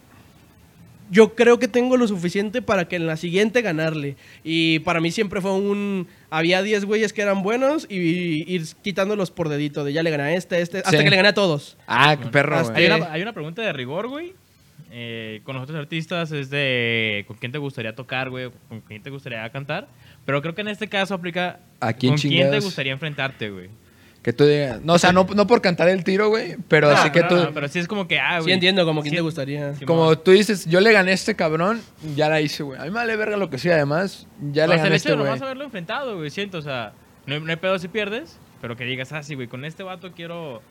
[1.12, 4.16] Yo creo que tengo lo suficiente para que en la siguiente ganarle.
[4.42, 6.09] Y para mí siempre fue un...
[6.31, 7.96] Había 10 güeyes que eran buenos y
[8.53, 9.85] ir quitándolos por dedito.
[9.85, 11.05] De ya le gané a este, a este, hasta Sí.
[11.05, 11.77] que le gané a todos.
[11.87, 12.87] ah, qué perro, Hasta güey.
[12.87, 14.33] Hay una, hay una pregunta de rigor, güey.
[14.90, 19.03] Eh, con los otros artistas es de con quién te gustaría tocar, güey, con quién
[19.03, 19.88] te gustaría cantar.
[20.27, 22.64] Pero creo que en este caso aplica ¿A quién con quién te chingados?
[22.64, 23.68] gustaría enfrentarte, güey.
[24.23, 24.81] Que tú digas.
[24.83, 27.29] No, o sea, no, no por cantar el tiro, güey, pero No, así que no,
[27.29, 27.35] tú.
[27.37, 28.45] no, pero sí es como que, ah, güey.
[28.45, 29.75] Sí entiendo como quién sí- te gustaría.
[29.75, 31.81] sí, Como mo- tú dices, yo le gané a este cabrón,
[32.15, 32.79] ya la hice, güey.
[32.79, 34.29] A mí me vale verga lo que sea, además.
[34.53, 35.27] Ya le o sea, gané el a hecho de güey.
[35.27, 36.93] nomás haberlo enfrentado, güey, siento, o sea,
[37.27, 39.83] no hay, no hay pedo si pierdes, pero que digas, ah, sí, güey, con este
[39.83, 40.63] vato quiero...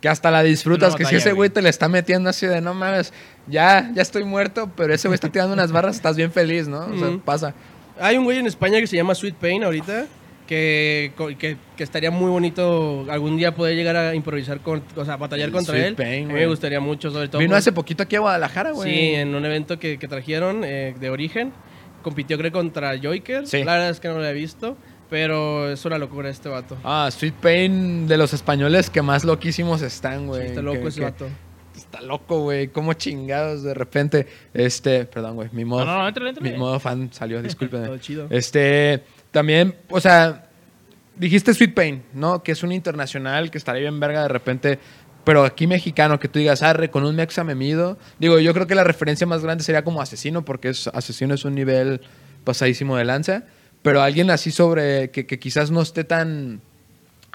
[0.00, 2.72] Que hasta la disfrutas, que si ese güey te le está metiendo así de no
[2.74, 3.12] mames,
[3.48, 6.86] ya, ya estoy muerto, pero ese güey está tirando unas barras, estás bien feliz, ¿no?
[6.86, 7.54] O sea, pasa.
[8.00, 10.06] Hay un güey en España que se llama Sweet Pain ahorita.
[10.50, 15.16] Que, que, que estaría muy bonito algún día poder llegar a improvisar, con, o sea,
[15.16, 15.94] batallar contra Sweet él.
[15.94, 16.42] Pain, a mí güey.
[16.42, 17.38] me gustaría mucho, sobre todo.
[17.38, 18.90] Vino por- hace poquito aquí a Guadalajara, güey.
[18.92, 21.52] Sí, en un evento que, que trajeron eh, de origen.
[22.02, 23.46] Compitió, creo, contra Joker.
[23.46, 23.62] Sí.
[23.62, 24.76] La verdad es que no lo he visto.
[25.08, 26.76] Pero es una locura este vato.
[26.82, 30.42] Ah, Sweet Pain de los españoles que más loquísimos están, güey.
[30.42, 31.28] Sí, está loco Que- ese que- vato.
[31.76, 32.68] Está loco, güey.
[32.68, 34.26] Como chingados de repente.
[34.52, 35.48] Este, perdón, güey.
[35.52, 37.40] Mi modo, No, no, no, mi modo fan salió.
[37.70, 38.26] Todo chido.
[38.30, 40.48] Este, también, o sea,
[41.16, 42.42] dijiste Sweet Pain, ¿no?
[42.42, 44.78] Que es un internacional que estaría bien verga de repente,
[45.24, 47.98] pero aquí mexicano, que tú digas, arre, con un mexa me mido.
[48.18, 51.44] Digo, yo creo que la referencia más grande sería como Asesino, porque es, Asesino es
[51.44, 52.00] un nivel
[52.44, 53.44] pasadísimo de lanza,
[53.82, 56.60] pero alguien así sobre, que, que quizás no esté tan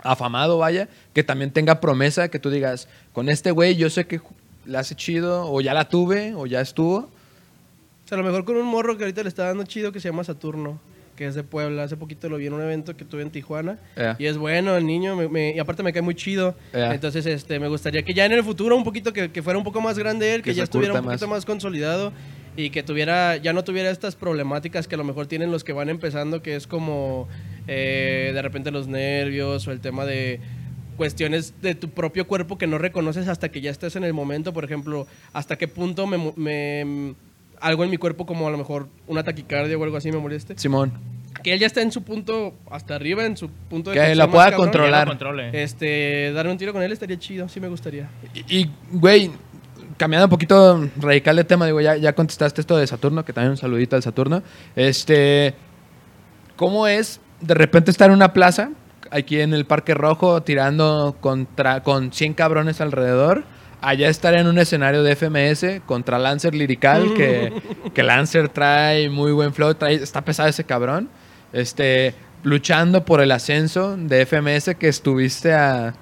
[0.03, 4.19] afamado, vaya, que también tenga promesa, que tú digas, con este güey yo sé que
[4.65, 6.97] la hace chido, o ya la tuve, o ya estuvo.
[6.97, 9.99] O sea, a lo mejor con un morro que ahorita le está dando chido que
[9.99, 10.79] se llama Saturno,
[11.15, 11.83] que es de Puebla.
[11.83, 13.77] Hace poquito lo vi en un evento que tuve en Tijuana.
[14.19, 16.55] Y es bueno el niño, me- me- y aparte me cae muy chido.
[16.93, 19.63] Entonces, este, me gustaría que ya en el futuro un poquito, que, que fuera un
[19.63, 21.37] poco más grande él, que, ya estuviera un poquito más.
[21.39, 21.45] más.
[21.45, 22.11] consolidado
[22.57, 25.73] y que tuviera, ya no tuviera estas problemáticas que a lo mejor tienen los que
[25.73, 27.27] van empezando, que es como
[27.67, 30.39] eh, de repente los nervios o el tema de
[30.95, 34.53] cuestiones de tu propio cuerpo que no reconoces hasta que ya estés en el momento,
[34.53, 37.15] por ejemplo, hasta qué punto me, me-
[37.61, 40.57] algo en mi cuerpo como a lo mejor una taquicardia o algo así me moleste.
[40.57, 40.93] Simón.
[41.43, 44.29] Que él ya está en su punto hasta arriba, en su punto de Que la
[44.29, 44.71] pueda cabrón.
[44.71, 45.55] controlar.
[45.55, 48.09] Este, darme un tiro con él estaría chido, sí me gustaría.
[48.33, 49.31] Y, y, güey,
[49.97, 53.51] cambiando un poquito radical de tema, digo, ya, ya contestaste esto de Saturno, que también
[53.51, 54.43] un saludito al Saturno.
[54.75, 55.53] Este,
[56.55, 58.71] ¿cómo es de repente estar en una plaza,
[59.11, 63.43] aquí en el Parque Rojo, tirando contra, con 100 cabrones alrededor?
[63.81, 67.53] Allá estar en un escenario de FMS contra Lancer Lirical, que,
[67.93, 71.09] que Lancer trae muy buen flow, trae, está pesado ese cabrón.
[71.53, 75.93] Este, luchando por el ascenso de FMS que estuviste a,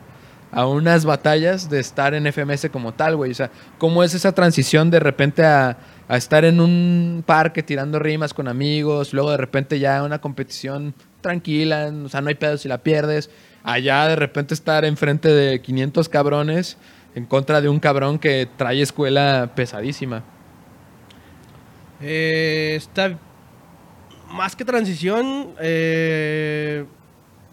[0.52, 3.32] a unas batallas de estar en FMS como tal, güey.
[3.32, 8.00] O sea, ¿cómo es esa transición de repente a, a estar en un parque tirando
[8.00, 12.58] rimas con amigos, luego de repente ya una competición tranquila, o sea, no hay pedo
[12.58, 13.30] si la pierdes,
[13.64, 16.78] allá de repente estar enfrente de 500 cabrones
[17.16, 20.24] en contra de un cabrón que trae escuela pesadísima?
[22.02, 23.18] Eh, está
[24.32, 26.86] más que transición, eh,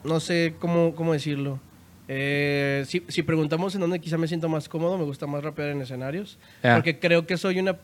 [0.03, 1.61] no sé cómo, cómo decirlo.
[2.09, 5.69] Eh, si, si preguntamos en dónde quizá me siento más cómodo, me gusta más rapear
[5.71, 6.39] en escenarios.
[6.63, 6.75] Ya.
[6.75, 7.77] Porque creo que soy una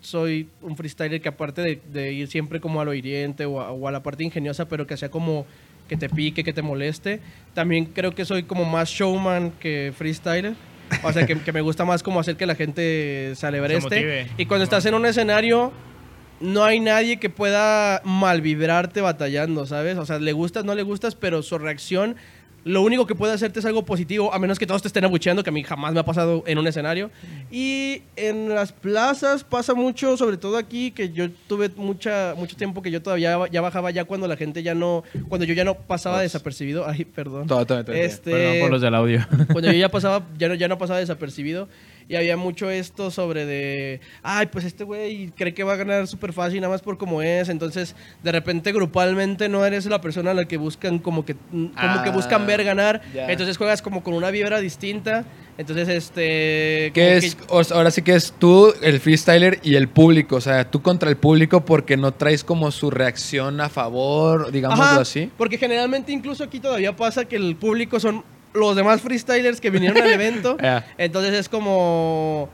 [0.00, 3.72] soy un freestyler que aparte de, de ir siempre como a lo hiriente o a,
[3.72, 5.44] o a la parte ingeniosa, pero que sea como
[5.88, 7.20] que te pique, que te moleste,
[7.54, 10.54] también creo que soy como más showman que freestyler.
[11.02, 13.82] O sea, que, que me gusta más como hacer que la gente se alebreste.
[13.82, 14.28] motive.
[14.36, 15.72] Y cuando estás en un escenario,
[16.40, 19.98] no hay nadie que pueda malvibrarte batallando, ¿sabes?
[19.98, 22.16] O sea, le gustas, no le gustas, pero su reacción,
[22.64, 25.42] lo único que puede hacerte es algo positivo, a menos que todos te estén abucheando,
[25.42, 27.10] que a mí jamás me ha pasado en un escenario.
[27.50, 32.82] Y en las plazas pasa mucho, sobre todo aquí, que yo tuve mucha, mucho tiempo
[32.82, 35.74] que yo todavía ya bajaba ya cuando la gente ya no, cuando yo ya no
[35.74, 36.86] pasaba desapercibido.
[36.86, 37.46] Ay, perdón.
[37.46, 37.96] Todo, todo, todo, todo.
[37.96, 39.26] Este, Perdón por los del audio.
[39.52, 41.68] cuando yo ya pasaba, ya no, ya no pasaba desapercibido.
[42.08, 46.06] Y había mucho esto sobre de, ay, pues este güey cree que va a ganar
[46.06, 47.50] súper fácil nada más por cómo es.
[47.50, 51.68] Entonces, de repente, grupalmente no eres la persona a la que buscan como que, como
[51.70, 53.02] que Ah, buscan ver ganar.
[53.14, 53.30] ya.
[53.30, 55.26] Entonces juegas como con una vibra distinta.
[55.58, 56.92] Entonces, este...
[56.94, 60.36] Que como es, ahora sí que es tú, el freestyler y el público.
[60.36, 64.84] O sea, tú contra el público porque no traes como su reacción a favor, digámoslo
[64.84, 65.30] Ajá, así.
[65.36, 68.24] Porque generalmente incluso aquí todavía pasa que el público son
[68.58, 70.56] los demás freestylers que vinieron al evento.
[70.62, 70.86] Ya.
[70.98, 72.48] Entonces es como...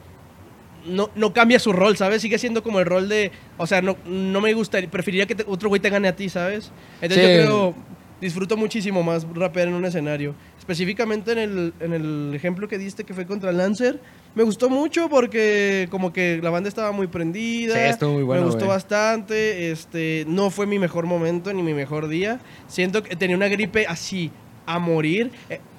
[0.87, 2.21] No, no cambia su rol, ¿sabes?
[2.21, 3.33] Sigue siendo como el rol de...
[3.57, 4.91] O sea, no, no me gustaría...
[4.91, 6.71] Preferiría que te- otro güey te gane a ti, ¿sabes?
[7.01, 7.37] Entonces Sí.
[7.37, 7.75] yo creo...
[8.21, 10.35] Disfruto muchísimo más rapear en un escenario.
[10.59, 14.01] Específicamente en el, en el ejemplo que diste que fue contra Lancer.
[14.35, 17.75] Me gustó mucho porque como que la banda estaba muy prendida.
[17.75, 18.69] Sí, estuvo muy bueno, Me gustó güey.
[18.77, 19.71] bastante.
[19.73, 22.41] Este, no fue mi mejor momento ni mi mejor día.
[22.67, 24.31] Siento que tenía una gripe así
[24.65, 25.31] a morir.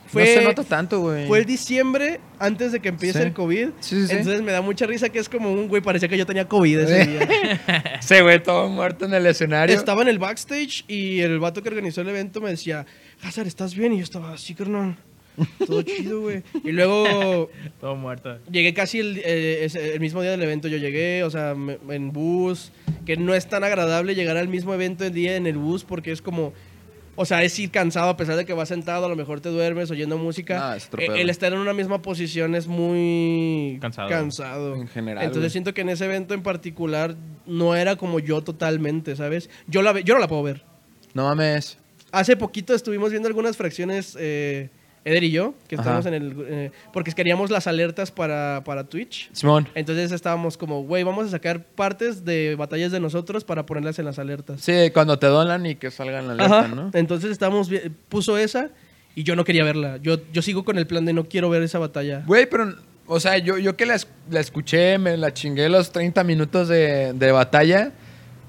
[0.08, 1.28] Fue, no se nota tanto, güey.
[1.28, 3.26] fue el diciembre antes de que empiece Sí.
[3.26, 3.70] el COVID.
[3.80, 4.14] Sí, sí, sí.
[4.16, 6.80] Entonces me da mucha risa que es como un güey, parecía que yo tenía COVID
[6.80, 8.00] ese día.
[8.02, 9.76] Sí, güey, todo muerto en el escenario.
[9.76, 12.86] Estaba en el backstage y el vato que organizó el evento me decía,
[13.24, 13.94] Hazard, ¿estás bien?
[13.94, 14.96] Y yo estaba así, carnal.
[15.66, 16.44] Todo chido, güey.
[16.64, 17.50] Y luego
[17.82, 18.38] Todo muerto.
[18.52, 20.68] llegué casi el, eh, ese- el mismo día del evento.
[20.68, 22.72] Yo llegué, o sea, me- en bus,
[23.06, 26.12] que no es tan agradable llegar al mismo evento el día en el bus porque
[26.12, 26.54] es como...
[27.18, 29.48] O sea, es ir cansado a pesar de que vas sentado, a lo mejor te
[29.50, 30.72] duermes oyendo música.
[30.72, 31.16] Ah, es Eh, pedo.
[31.16, 34.10] el estar en una misma posición es muy Cansado.
[34.10, 34.76] cansado.
[34.76, 35.50] En general, Entonces güey.
[35.52, 39.50] siento que en ese evento en particular no era como yo totalmente, ¿sabes?
[39.68, 40.64] Yo, la ve- yo no la puedo ver.
[41.14, 41.78] No mames.
[42.12, 44.70] Hace poquito estuvimos viendo algunas fracciones, eh,
[45.06, 46.36] Eder y yo, que estábamos en el...
[46.48, 49.30] eh, porque queríamos las alertas para, para Twitch.
[49.34, 49.70] Simón.
[49.76, 54.06] Entonces estábamos como, güey, vamos a sacar partes de batallas de nosotros para ponerlas en
[54.06, 54.62] las alertas.
[54.62, 56.68] Sí, cuando te donan y que salgan la alerta, Ajá.
[56.70, 56.90] ¿no?
[56.94, 57.70] Entonces estábamos,
[58.10, 58.72] puso esa
[59.14, 59.98] y yo no quería verla.
[60.02, 62.24] Yo, yo sigo con el plan de no quiero ver esa batalla.
[62.26, 62.74] Güey, pero,
[63.06, 63.98] o sea, yo, yo que la,
[64.32, 67.92] la escuché, me la chingué los 30 minutos de, de batalla.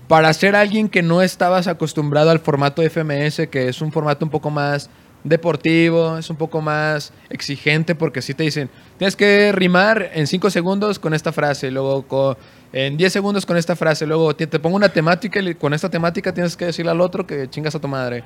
[0.09, 4.31] Para ser alguien que no estabas acostumbrado al formato FMS, que es un formato un
[4.31, 4.89] poco más
[5.29, 10.51] deportivo, es un poco más exigente, porque si te dicen, tienes que rimar en 5
[10.51, 12.37] segundos con esta frase, luego co-
[12.73, 15.89] en 10 segundos con esta frase, luego te, te pongo una temática y con esta
[15.91, 18.23] temática tienes que decirle al otro que chingas a tu madre.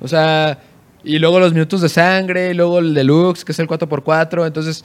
[0.00, 0.58] O sea,
[1.04, 4.84] y luego los minutos de sangre, y luego el deluxe, que es el 4x4, entonces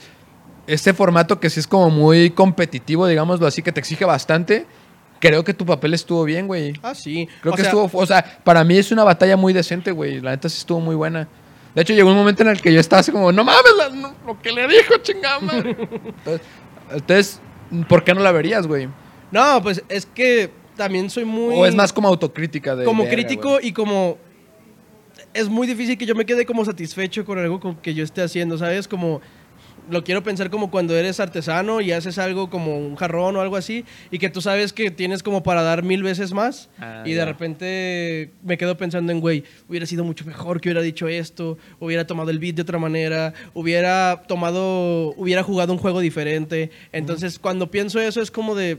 [0.66, 4.66] este formato que sí es como muy competitivo, digámoslo así, que te exige bastante,
[5.20, 6.74] creo que tu papel estuvo bien, güey.
[6.82, 7.28] Ah, sí.
[7.40, 10.20] Creo O que sea, estuvo, o sea, para mí es una batalla muy decente, güey.
[10.20, 11.28] La neta sí estuvo muy buena.
[11.76, 13.88] De hecho, llegó un momento en el que yo estaba así como, no mames, la-
[13.90, 15.76] no- lo que le dijo, chingada madre".
[15.78, 16.40] Entonces,
[16.90, 17.40] entonces,
[17.88, 18.88] ¿por qué no la verías, güey?
[19.30, 21.54] No, pues es que también soy muy...
[21.54, 22.84] O es más como autocrítica de...
[22.84, 24.16] como crítico y como
[25.34, 28.22] es muy difícil que yo me quede como satisfecho con algo con- que yo esté
[28.22, 28.88] haciendo, ¿sabes?
[28.88, 29.20] Como
[29.90, 33.56] lo quiero pensar como cuando eres artesano y haces algo como un jarrón o algo
[33.56, 37.12] así y que tú sabes que tienes como para dar mil veces más Ah, y
[37.12, 41.58] de repente me quedo pensando en, güey, hubiera sido mucho mejor que hubiera dicho esto,
[41.78, 46.70] hubiera tomado el beat de otra manera, hubiera tomado, hubiera jugado un juego diferente.
[46.92, 48.78] Entonces cuando pienso eso es como de,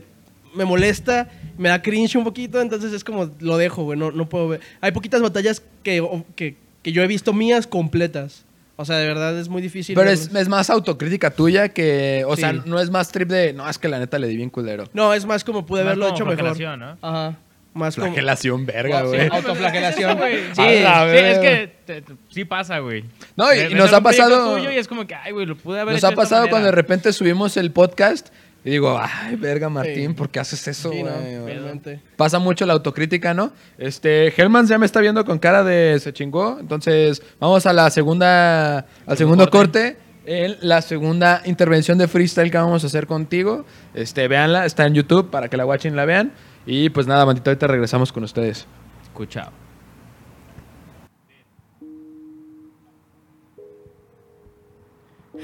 [0.54, 4.28] me molesta, me da cringe un poquito, entonces es como, lo dejo, güey, no, no
[4.28, 4.60] puedo ver.
[4.80, 8.44] Hay poquitas batallas que, que, que yo he visto mías completas.
[8.80, 9.96] O sea, de verdad es muy difícil.
[9.96, 12.24] Pero es, más autocrítica tuya que...
[12.28, 12.42] O Sí.
[12.42, 13.52] sea, no es más trip de...
[13.52, 14.84] No, es que la neta le di bien culero.
[14.92, 16.38] No, es más como pude Más haberlo como hecho mejor.
[16.38, 16.96] flagelación, ¿no?
[17.02, 17.36] Ajá.
[17.74, 18.06] Más como...
[18.06, 19.28] Flagelación, verga, Sí, güey.
[19.32, 20.16] autoflagelación.
[20.16, 20.36] güey.
[20.54, 20.60] Sí.
[20.62, 21.30] A la Sí, verga.
[21.30, 23.04] es que te- te- sí pasa, güey.
[23.36, 25.94] No, y nos ha pasado- tuyo y es como que, ay, güey, lo pude haber
[25.94, 28.28] Nos hecho ha de esta pasado cuando de repente subimos el podcast
[28.68, 30.14] y digo, ay, verga, Martín, Sí.
[30.14, 31.10] ¿por qué haces eso, Sí, no.
[32.18, 33.50] Pasa mucho la autocrítica, ¿no?
[33.78, 36.58] Este, Hellman ya me está viendo con cara de se chingó.
[36.60, 39.96] Entonces, vamos a la segunda, al segundo corte.
[40.26, 43.64] En la segunda intervención de freestyle que vamos a hacer contigo.
[43.94, 46.32] Este, véanla, está en YouTube para que la watchen y la vean.
[46.66, 48.66] Y pues nada, mantito, ahorita regresamos con ustedes.
[49.02, 49.50] Escuchado.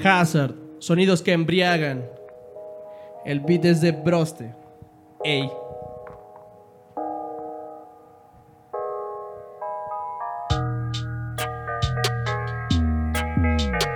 [0.03, 2.14] Hazard, sonidos que embriagan.
[3.25, 4.53] El beat es de Broste.
[5.23, 5.51] Ey.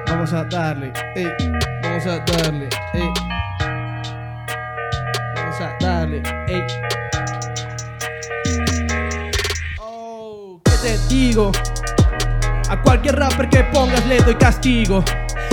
[0.08, 1.28] Vamos a darle, ey.
[1.84, 3.14] Vamos a darle, ey.
[5.36, 6.66] Vamos a darle, ey.
[9.80, 11.52] Oh, ¿qué te digo?
[12.68, 15.04] A cualquier rapper que pongas le doy castigo.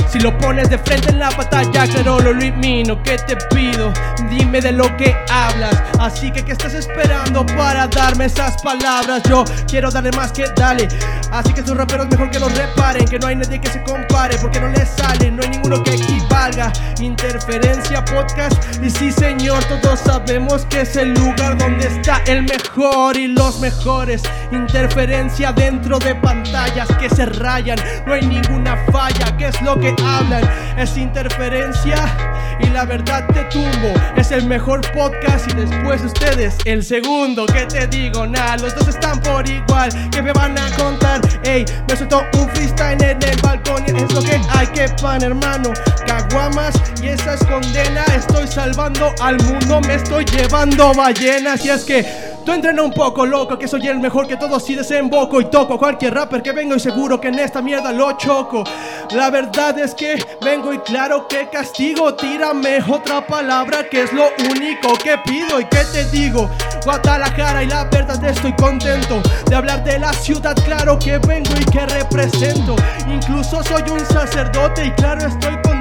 [0.08, 3.02] Si lo pones de frente en la batalla, claro lo elimino.
[3.02, 3.92] ¿Qué te pido?
[4.30, 5.82] Dime de lo que hablas.
[5.98, 9.22] Así que, ¿qué estás esperando para darme esas palabras?
[9.28, 10.88] Yo quiero darle más que dale.
[11.32, 13.06] Así que sus raperos mejor que los reparen.
[13.06, 15.30] Que no hay nadie que se compare, porque no les sale.
[15.30, 16.72] No hay ninguno que equivalga.
[17.00, 18.82] Interferencia podcast.
[18.82, 23.60] Y sí, señor, todos sabemos que es el lugar donde está el mejor y los
[23.60, 24.22] mejores.
[24.52, 27.78] Interferencia dentro de pantallas que se rayan.
[28.06, 29.36] No hay ninguna falla.
[29.36, 30.42] ¿Qué es lo que hablan?
[30.76, 32.35] Es interferencia.
[32.60, 33.92] Y la verdad te tumbo.
[34.16, 35.50] Es el mejor podcast.
[35.50, 37.46] Y después ustedes, el segundo.
[37.46, 38.26] ¿Qué te digo?
[38.26, 39.90] Nah, los dos están por igual.
[40.10, 41.20] ¿Qué me van a contar?
[41.44, 43.84] Ey, me suelto un freestyle en el balcón.
[43.86, 45.72] Y es lo que hay que pan, hermano.
[46.06, 48.04] Caguamas y esa es condena.
[48.14, 49.80] Estoy salvando al mundo.
[49.82, 51.64] Me estoy llevando ballenas.
[51.64, 52.35] Y es que.
[52.46, 55.76] Tú entrena un poco, loco, que soy el mejor que todos y desemboco y toco
[55.76, 58.62] cualquier rapper que vengo y seguro que en esta mierda lo choco.
[59.10, 64.28] La verdad es que vengo y claro que castigo, tírame otra palabra que es lo
[64.48, 66.48] único que pido y que te digo.
[66.84, 71.64] Guadalajara y la verdad estoy contento de hablar de la ciudad, claro que vengo y
[71.64, 72.76] que represento.
[73.12, 75.75] Incluso soy un sacerdote y claro estoy contento.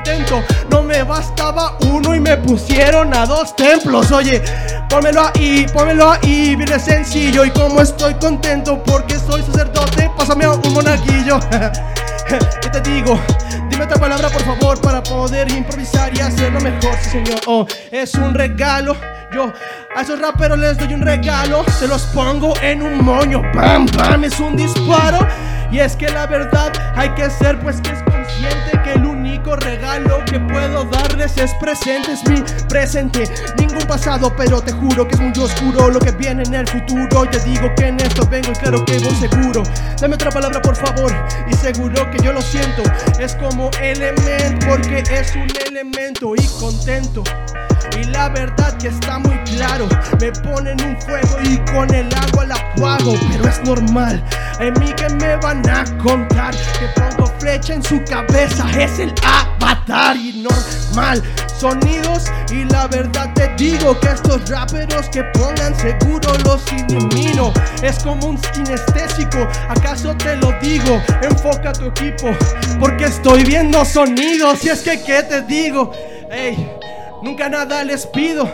[0.70, 4.12] No me bastaba uno y me pusieron a dos templos.
[4.12, 4.42] Oye,
[4.90, 7.46] pónmelo ahí, pónmelo ahí, bien sencillo.
[7.46, 11.40] Y como estoy contento porque soy sacerdote, pásame a un monaguillo.
[12.62, 13.20] ¿Qué te digo?
[13.70, 17.42] Dime otra palabra por favor para poder improvisar y hacerlo mejor, sí señor.
[17.46, 18.96] Oh, es un regalo.
[19.32, 19.52] Yo
[19.96, 23.42] a esos raperos les doy un regalo, se los pongo en un moño.
[23.54, 25.20] Bam, bam, es un disparo.
[25.72, 28.75] Y es que la verdad hay que ser pues que es consciente
[29.46, 33.30] único regalo que puedo darles es presente, es mi presente.
[33.58, 37.30] Ningún pasado, pero te juro que es muy oscuro lo que viene en el futuro.
[37.30, 39.64] Te digo que en esto vengo y claro que voy seguro.
[40.00, 41.14] Dame otra palabra por favor
[41.48, 42.82] y seguro que yo lo siento.
[43.20, 47.24] Es como elemento porque es un elemento y contento.
[48.00, 49.88] Y la verdad que está muy claro
[50.20, 54.24] Me ponen un fuego y con el agua la apago Pero es normal
[54.60, 59.14] En mí que me van a contar Que pongo flecha en su cabeza Es el
[59.24, 61.24] avatar y normal
[61.58, 68.04] Sonidos y la verdad te digo Que estos raperos que pongan seguro los elimino Es
[68.04, 71.02] como un kinestésico ¿Acaso te lo digo?
[71.22, 72.32] Enfoca tu equipo
[72.80, 75.92] Porque estoy viendo sonidos Y es que ¿qué te digo?
[76.30, 76.85] Ey
[77.26, 78.48] Nunca nada les pido.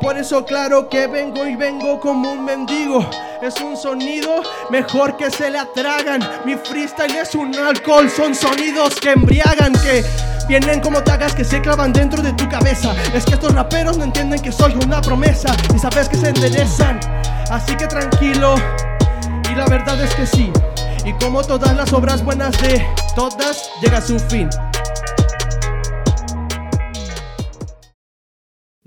[0.00, 3.08] Por eso claro que vengo y vengo como un mendigo.
[3.40, 6.28] Es un sonido mejor que se le atragan.
[6.44, 10.04] Mi freestyle es un alcohol, son sonidos que embriagan, que
[10.48, 12.96] vienen como tagas que se clavan dentro de tu cabeza.
[13.14, 16.98] Es que estos raperos no entienden que soy una promesa y sabes que se enderezan.
[17.48, 18.56] Así que tranquilo.
[19.48, 20.50] Y la verdad es que sí.
[21.04, 24.50] Y como todas las obras buenas de todas, llega a su fin.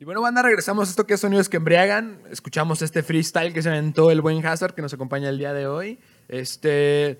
[0.09, 2.17] Bueno, banda, regresamos a esto que es Sonidos que Embriagan.
[2.31, 5.67] Escuchamos este freestyle que se aventó el buen Hazard que nos acompaña el día de
[5.67, 5.99] hoy.
[6.27, 7.19] Este.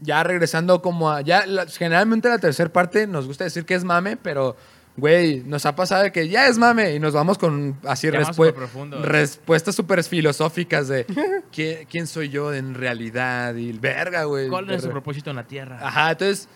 [0.00, 1.20] Ya regresando como a.
[1.20, 4.56] Ya, la- generalmente la tercera parte nos gusta decir que es mame, pero.
[4.96, 8.48] Güey, nos ha pasado que ya es mame y nos vamos con así Temas respue-
[8.48, 9.02] superprofundos.
[9.06, 11.06] respuestas súper filosóficas de
[11.52, 14.48] ¿quién, quién soy yo en realidad y verga, güey.
[14.48, 15.78] ¿Cuál es su propósito en la tierra?
[15.80, 16.46] Ajá, entonces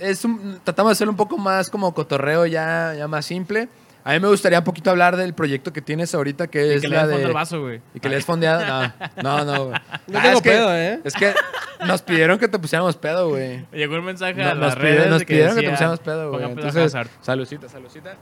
[0.00, 3.68] es un- tratamos de hacerlo un poco más como cotorreo ya, ya más simple.
[4.06, 6.82] A mí me gustaría un poquito hablar del proyecto que tienes ahorita, que Y es
[6.82, 7.24] que le la des fondo de...
[7.26, 7.80] al vaso, güey.
[7.94, 8.92] Y que le des fondeado.
[9.22, 9.64] No, no, no.
[9.66, 9.80] güey.
[10.08, 11.00] No Ah, tengo es que- pedo, ¿eh?
[11.04, 11.34] Es que
[11.86, 13.64] nos pidieron que te pusiéramos pedo, güey.
[13.72, 16.28] Llegó un mensaje No- a nos las pidieron, redes nos pidieron que, te pusiéramos pedo,
[16.30, 16.42] güey.
[16.42, 17.08] "Pongan pedo a Entonces, Hazard".
[17.22, 18.16] saludcita, saludcita.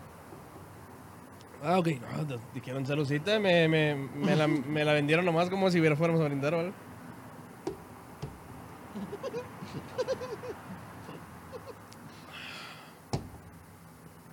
[1.64, 1.88] Ah, ok.
[2.16, 5.96] No, te- dijeron saludcita, me, me, me, la, me la vendieron nomás como si hubiera
[5.96, 6.72] fuéramos a brindar o algo.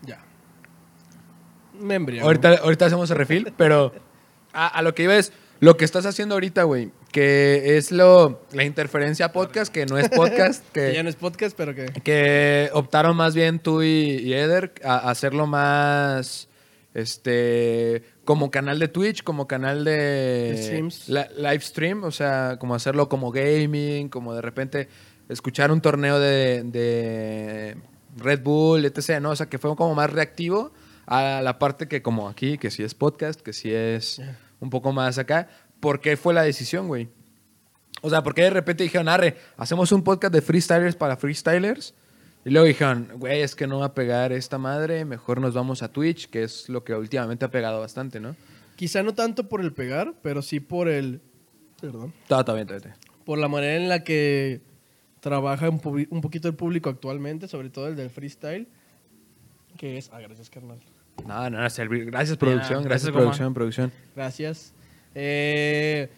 [0.06, 0.20] Ya.
[1.80, 2.28] Me embriago.
[2.28, 3.94] Ahorita, ahorita hacemos el refill, pero
[4.54, 8.42] a, a lo que iba es lo que estás haciendo ahorita, güey, que es lo
[8.54, 11.88] la interferencia podcast, que no es podcast, Que que, ya no es podcast, pero que...
[12.04, 16.48] que optaron más bien tú y, y Eder a, a hacerlo más
[16.94, 23.10] este como canal de Twitch, como canal de la- live stream, o sea, como hacerlo
[23.10, 24.88] como gaming, como de repente
[25.30, 27.78] escuchar un torneo de, de
[28.18, 29.32] Red Bull, etc., ¿no?
[29.32, 30.72] O sea, que fue como más reactivo
[31.10, 34.22] a la parte que como aquí, que sí es podcast, que sí es
[34.60, 35.48] un poco más acá.
[35.80, 37.10] ¿Por qué fue la decisión, güey?
[38.04, 41.96] O sea, porque de repente dijeron, arre, hacemos un podcast de freestylers para freestylers.
[42.46, 45.82] Y luego dijeron, güey, es que no va a pegar esta madre, mejor nos vamos
[45.82, 48.36] a Twitch, que es lo que últimamente ha pegado bastante, ¿no?
[48.76, 51.22] Quizá no tanto por el pegar, pero sí por el...
[51.82, 52.14] Perdón.
[52.28, 52.94] Todo bien, bien.
[53.26, 54.62] Por la manera en la que
[55.22, 55.82] trabaja un,
[56.12, 58.68] un poquito el público actualmente, sobre todo el del freestyle,
[59.76, 60.12] que es...
[60.14, 60.80] Ah, gracias, carnal.
[61.28, 62.06] No, no, no, servir.
[62.06, 62.84] Gracias, producción.
[62.84, 63.92] gracias, producción, producción.
[64.16, 64.74] Gracias.
[65.16, 66.10] Eh,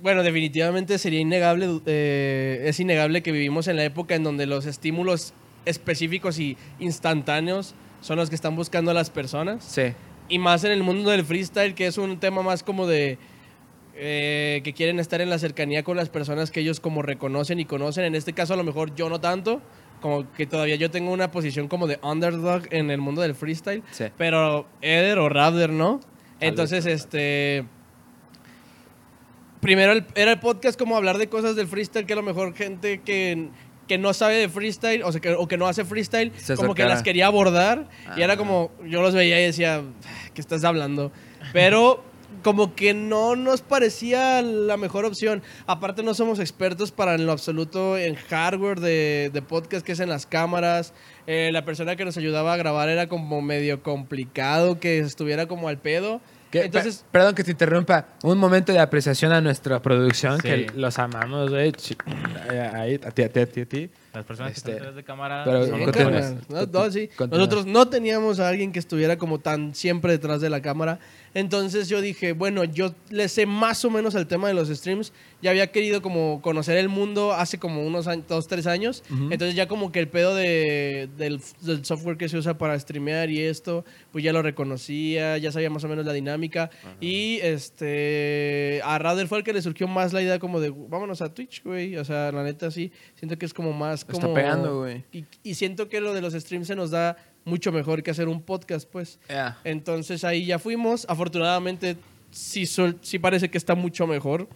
[0.00, 4.66] bueno, definitivamente sería innegable, eh, es innegable que vivimos en la época en donde los
[4.66, 5.32] estímulos
[5.64, 9.64] específicos y instantáneos son los que están buscando las personas.
[9.64, 9.92] Sí.
[10.28, 13.18] Y más en el mundo del freestyle, que es un tema más como de...
[13.94, 17.64] eh, que quieren estar en la cercanía con las personas que ellos como reconocen y
[17.64, 18.04] conocen.
[18.04, 19.60] En este caso a lo mejor yo no tanto,
[20.02, 23.82] como que todavía yo tengo una posición como de underdog en el mundo del freestyle.
[23.92, 24.04] Sí.
[24.18, 26.00] Pero Eder o Raptor, ¿no?
[26.40, 27.64] Entonces, este...
[29.60, 32.52] Primero el- era el podcast como hablar de cosas del freestyle que a lo mejor
[32.54, 33.48] gente que,
[33.86, 36.74] que no sabe de freestyle o, sea, que, o que no hace freestyle, Se como
[36.74, 37.88] que las quería abordar.
[38.16, 38.36] Y era Ah.
[38.36, 39.82] como, yo los veía y decía,
[40.34, 41.12] ¿qué estás hablando?
[41.52, 42.02] Pero
[42.42, 45.42] como que no nos parecía la mejor opción.
[45.66, 50.00] Aparte no somos expertos para en lo absoluto en hardware de, de podcast, que es
[50.00, 50.92] en las cámaras.
[51.26, 55.68] Eh, la persona que nos ayudaba a grabar era como medio complicado, que estuviera como
[55.68, 56.20] al pedo.
[56.50, 56.64] ¿Qué?
[56.64, 58.08] Entonces, Pe- perdón que te interrumpa.
[58.22, 60.48] Un momento de apreciación a nuestra producción, Sí.
[60.48, 61.72] que los amamos, güey.
[61.72, 61.96] Chi-
[62.74, 63.90] Ahí, a ti, a ti, a ti, a ti.
[64.12, 66.40] Las personas Este, que están detrás de cámara pero carnal.
[66.50, 67.08] No, no, sí.
[67.30, 70.98] Nosotros no teníamos a alguien que estuviera como tan siempre detrás de la cámara.
[71.34, 75.12] Entonces yo dije, bueno, yo le sé más o menos el tema de los streams.
[75.40, 79.02] Ya había querido como conocer el mundo hace como unos años, dos, tres años.
[79.10, 83.30] Entonces ya como que el pedo de, del, del software que se usa para streamear
[83.30, 86.70] y esto, pues ya lo reconocía, ya sabía más o menos la dinámica.
[87.00, 91.22] Y este a Rader fue el que le surgió más la idea como de, vámonos
[91.22, 91.96] a Twitch, güey.
[91.96, 94.34] O sea, la neta sí, siento que es como más Está como...
[94.34, 95.04] pegando, güey.
[95.12, 98.28] Y, y siento que lo de los streams se nos da mucho mejor que hacer
[98.28, 99.18] un podcast, pues.
[99.64, 101.06] Entonces ahí ya fuimos.
[101.08, 101.96] Afortunadamente,
[102.30, 104.48] sí, sol- sí parece que está mucho mejor.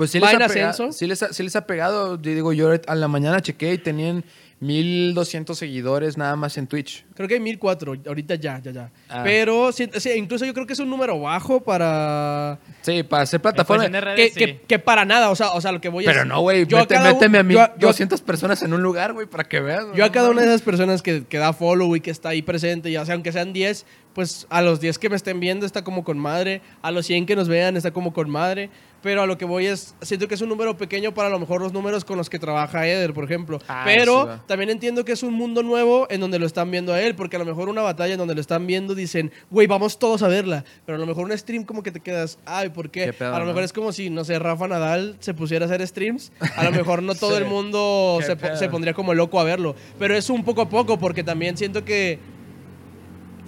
[0.00, 0.92] Pues sí les, ha pega- ascenso.
[0.92, 2.14] sí, les ha, sí les ha pegado.
[2.20, 4.24] Yo digo, yo a la mañana chequé y tenían
[4.60, 7.04] 1200 seguidores nada más en Twitch.
[7.14, 8.90] Creo que hay 1004, ahorita ya, ya, ya.
[9.08, 9.22] Ah.
[9.24, 12.58] Pero sí, sí, incluso yo creo que es un número bajo para...
[12.82, 13.86] Sí, para hacer plataforma.
[13.88, 14.46] Redes, Que, sí.
[14.46, 16.26] que- que para nada, o sea, o sea, lo que voy Pero es...
[16.26, 16.66] no, güey.
[16.66, 18.72] yo a mete- cada un- Méteme a mí yo a- yo a- 200 personas en
[18.72, 19.84] un lugar, güey, para que veas.
[19.94, 22.30] Yo a no cada una de esas personas que, que da follow y que está
[22.30, 25.66] ahí presente, ya sea aunque sean 10, pues a los 10 que me estén viendo
[25.66, 28.70] está como con madre, a los 100 que nos vean está como con madre,
[29.02, 31.38] pero a lo que voy es, siento que es un número pequeño para a lo
[31.38, 35.04] mejor los números con los que trabaja Eder, por ejemplo, Ah, pero sí, también entiendo
[35.04, 37.44] que es un mundo nuevo en donde lo están viendo a él, porque a lo
[37.44, 40.96] mejor una batalla en donde lo están viendo dicen, güey, vamos todos a verla, pero
[40.96, 43.06] a lo mejor un stream como que te quedas, ay, ¿por qué?
[43.06, 43.46] Qué pedo, a lo ¿no?
[43.46, 46.70] mejor es como si, no sé, Rafa Nadal se pusiera a hacer streams, a lo
[46.72, 47.42] mejor no todo Sí.
[47.42, 49.74] el mundo se, po- se pondría como loco a verlo.
[49.98, 52.18] Pero es un poco a poco, porque también siento que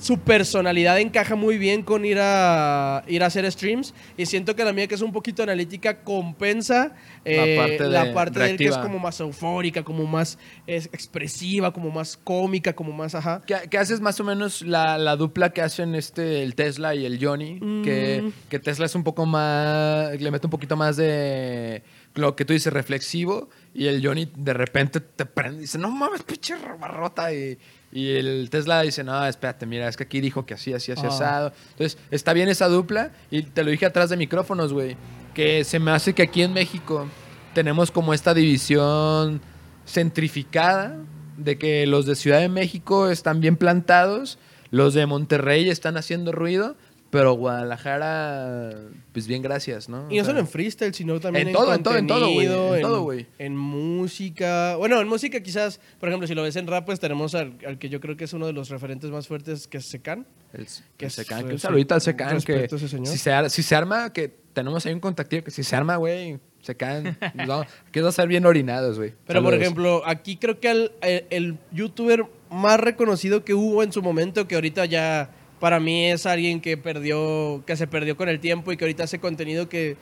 [0.02, 3.94] su personalidad encaja muy bien con ir a, ir a hacer streams.
[4.16, 6.92] Y siento que la mía, que es un poquito analítica, compensa
[7.24, 11.72] eh, parte la parte de él que es como más eufórica, como más es, expresiva,
[11.72, 13.42] como más cómica, como más ajá.
[13.46, 17.06] ¿Qué, qué haces más o menos la, la dupla que hacen este el Tesla y
[17.06, 17.60] el Johnny?
[17.84, 18.32] Que, Mm.
[18.48, 20.20] que Tesla es un poco más.
[20.20, 21.82] Le mete un poquito más de.
[22.14, 23.48] Lo que tú dices, reflexivo.
[23.72, 27.32] Y el Johnny de repente te prende y dice: No mames, pinche barrota.
[27.32, 27.56] Y,
[27.92, 31.02] y el Tesla dice: No, espérate, mira, es que aquí dijo que así, así, así,
[31.04, 31.08] Ah.
[31.08, 31.52] asado.
[31.72, 33.10] Entonces, está bien esa dupla.
[33.30, 34.96] Y te lo dije atrás de micrófonos, güey.
[35.34, 37.06] Que se me hace que aquí en México
[37.54, 39.40] tenemos como esta división
[39.86, 40.96] centrificada
[41.36, 44.38] de que los de Ciudad de México están bien plantados,
[44.70, 46.76] los de Monterrey están haciendo ruido,
[47.12, 48.70] pero Guadalajara,
[49.12, 50.06] pues bien gracias, ¿no?
[50.10, 52.30] Y no sea, solo en freestyle, sino también en en, todo, en todo, en todo,
[52.32, 53.26] güey, en todo, güey.
[53.38, 54.76] En música.
[54.76, 57.78] Bueno, en música quizás, por ejemplo, si lo ves en rap, pues tenemos al, al
[57.78, 60.26] que yo creo que es uno de los referentes más fuertes, que es Secan.
[60.54, 63.06] el, que es- Secan, que un saludito al Secan, que respeto a ese señor.
[63.08, 66.38] si se, si se arma, que tenemos ahí un contactillo, que si se arma, güey,
[66.62, 69.12] Secan, no, que va a ser bien orinados, güey.
[69.26, 73.92] Pero por ejemplo, aquí creo que el, el- el youtuber más reconocido que hubo en
[73.92, 75.30] su momento, que ahorita ya
[75.62, 79.04] para mí es alguien que perdió, que se perdió con el tiempo y que ahorita
[79.04, 79.96] hace contenido que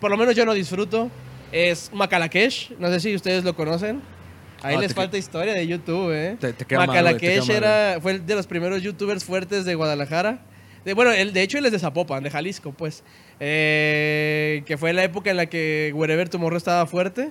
[0.00, 1.10] por lo menos yo no disfruto,
[1.50, 2.74] es Macalakesh.
[2.78, 4.00] No sé si ustedes lo conocen.
[4.62, 6.36] Ahí Ah, les falta historia de YouTube, ¿eh?
[6.38, 9.24] Te- te queda mal, güey, te Macalakesh queda mal, era, fue de los primeros youtubers
[9.24, 10.38] fuertes de Guadalajara.
[10.84, 13.02] De, bueno, él, de hecho él es de Zapopan, de Jalisco, pues.
[13.40, 17.30] Eh, que fue la época en la que Wherever Tomorrow estaba fuerte.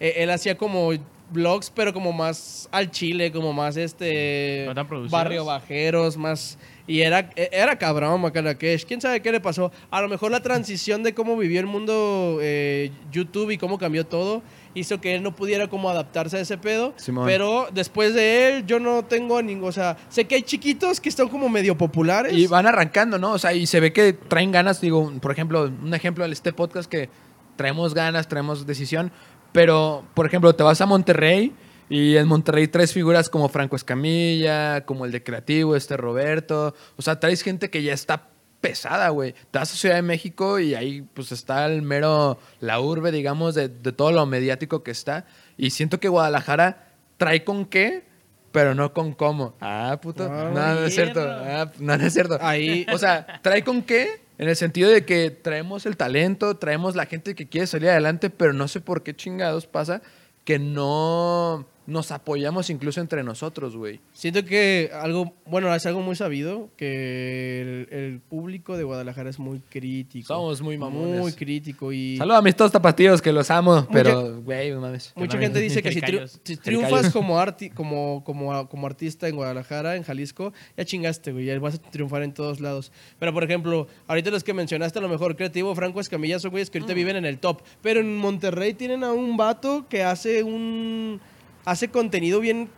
[0.00, 0.90] Eh, él hacía como
[1.30, 4.68] vlogs, pero como más al chile, como más este...
[4.74, 6.58] ¿No barrio bajeros, más...
[6.86, 8.84] Y era, e- era cabrón Macalakesh.
[8.84, 9.72] ¿Quién sabe qué le pasó?
[9.90, 14.04] A lo mejor la transición de cómo vivió el mundo eh, YouTube y cómo cambió
[14.04, 14.42] todo
[14.74, 16.92] hizo que él no pudiera como adaptarse a ese pedo.
[16.96, 17.26] Simón.
[17.26, 19.68] Pero después de él yo no tengo ningún...
[19.68, 22.32] O sea, sé que hay chiquitos que están como medio populares.
[22.32, 23.32] Y van arrancando, ¿no?
[23.32, 26.52] O sea, y se ve que traen ganas, digo, por ejemplo, un ejemplo de este
[26.52, 27.08] podcast que
[27.56, 29.12] traemos ganas, traemos decisión,
[29.52, 31.52] Pero, por ejemplo, te vas a Monterrey
[31.88, 36.74] y en Monterrey traes figuras como Franco Escamilla, como el de Creativo, este Roberto.
[36.96, 38.28] O sea, traes gente que ya está
[38.60, 39.34] pesada, güey.
[39.50, 43.54] Te vas a Ciudad de México y ahí pues está el mero, la urbe, digamos,
[43.54, 45.26] de, de todo lo mediático que está.
[45.58, 48.04] Y siento que Guadalajara trae con qué,
[48.52, 49.54] pero no con cómo.
[49.60, 50.24] Ah, puto.
[50.30, 51.20] Ah, no, no es cierto.
[51.22, 52.38] Ah, no, no es cierto.
[52.40, 56.96] Ahí- O sea, trae con qué, en el sentido de que traemos el talento, traemos
[56.96, 60.00] la gente que quiere salir adelante, pero no sé por qué chingados pasa
[60.44, 64.00] que no nos apoyamos incluso entre nosotros, güey.
[64.12, 69.38] Siento que algo, bueno, es algo muy sabido, que el, el público de Guadalajara es
[69.38, 70.26] muy crítico.
[70.26, 71.20] Somos muy mamones.
[71.20, 75.12] Muy crítico y Saludos a mis todos tapatíos que los amo, pero, güey, no mames.
[75.16, 76.00] mucha gente dice que si,
[76.42, 81.44] si triunfas como, arti como, como, como artista en Guadalajara, en Jalisco, ya chingaste, güey,
[81.44, 82.92] ya vas a triunfar en todos lados.
[83.18, 86.70] Pero, por ejemplo, ahorita los que mencionaste, a lo mejor Creativo, Franco Escamilla, son güeyes
[86.70, 87.62] que ahorita viven en el top.
[87.82, 91.20] Pero en Monterrey tienen a un vato que hace un...
[91.64, 92.68] hace contenido bien...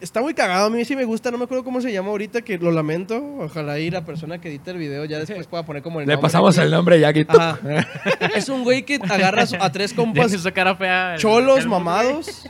[0.00, 2.42] Está muy cagado, a mí sí me gusta, no me acuerdo cómo se llama ahorita,
[2.42, 3.24] que lo lamento.
[3.38, 6.12] Ojalá y la persona que edita el video ya después pueda poner como el Le
[6.14, 6.22] nombre.
[6.22, 7.24] pasamos el nombre ya aquí.
[7.28, 7.58] Ajá.
[8.34, 11.14] es un güey que agarra a tres compas Deja cara fea.
[11.14, 12.44] el- cholos, el- mamados.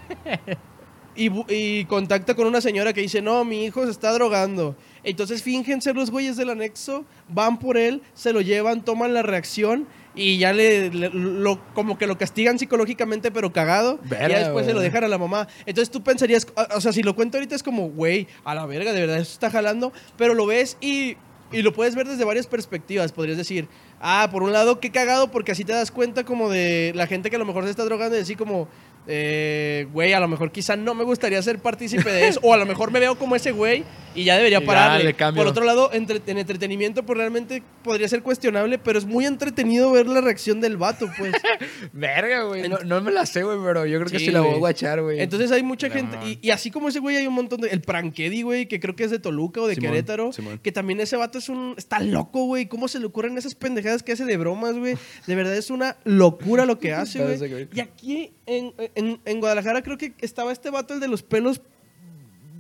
[1.16, 4.74] Y, bu- y contacta con una señora que dice, no, mi hijo se está drogando.
[5.04, 9.22] Entonces fingen ser los güeyes del anexo, van por él, se lo llevan, toman la
[9.22, 13.98] reacción y ya le, le- lo, como que lo castigan psicológicamente, pero cagado.
[14.04, 15.48] Verga, y ya después se lo dejan a la mamá.
[15.66, 18.92] Entonces tú pensarías, o sea, si lo cuento ahorita es como, güey, a la verga,
[18.92, 19.92] de verdad, eso está jalando.
[20.16, 21.16] Pero lo ves y,
[21.52, 23.12] y lo puedes ver desde varias perspectivas.
[23.12, 23.66] Podrías decir,
[24.00, 27.28] ah, por un lado, qué cagado, porque así te das cuenta como de la gente
[27.30, 28.68] que a lo mejor se está drogando y decir como,
[29.06, 32.56] eh, güey, a lo mejor quizá no me gustaría ser partícipe de eso, o a
[32.56, 33.84] lo mejor me veo como ese güey
[34.14, 35.12] y ya debería Y pararle.
[35.14, 39.90] Por otro lado, entre- en entretenimiento, pues realmente podría ser cuestionable, pero es muy entretenido
[39.90, 41.32] ver la reacción del vato, pues.
[41.92, 42.68] Verga, güey.
[42.68, 45.02] No, no me la sé, güey, pero yo creo que Sí, la voy a guachar,
[45.02, 45.20] güey.
[45.20, 47.68] Entonces hay mucha gente, y, y así como ese güey hay un montón de...
[47.70, 50.60] El Prankedi, güey, que creo que es de Toluca o de Simón, Querétaro, Simón.
[50.62, 51.74] que también ese vato es un...
[51.76, 52.66] Está loco, güey.
[52.66, 54.96] ¿Cómo se le ocurren esas pendejadas que hace de bromas, güey?
[55.26, 57.68] De verdad es una locura lo que hace, güey.
[57.74, 61.60] Y aquí en, en- en Guadalajara creo que estaba este vato, el de los pelos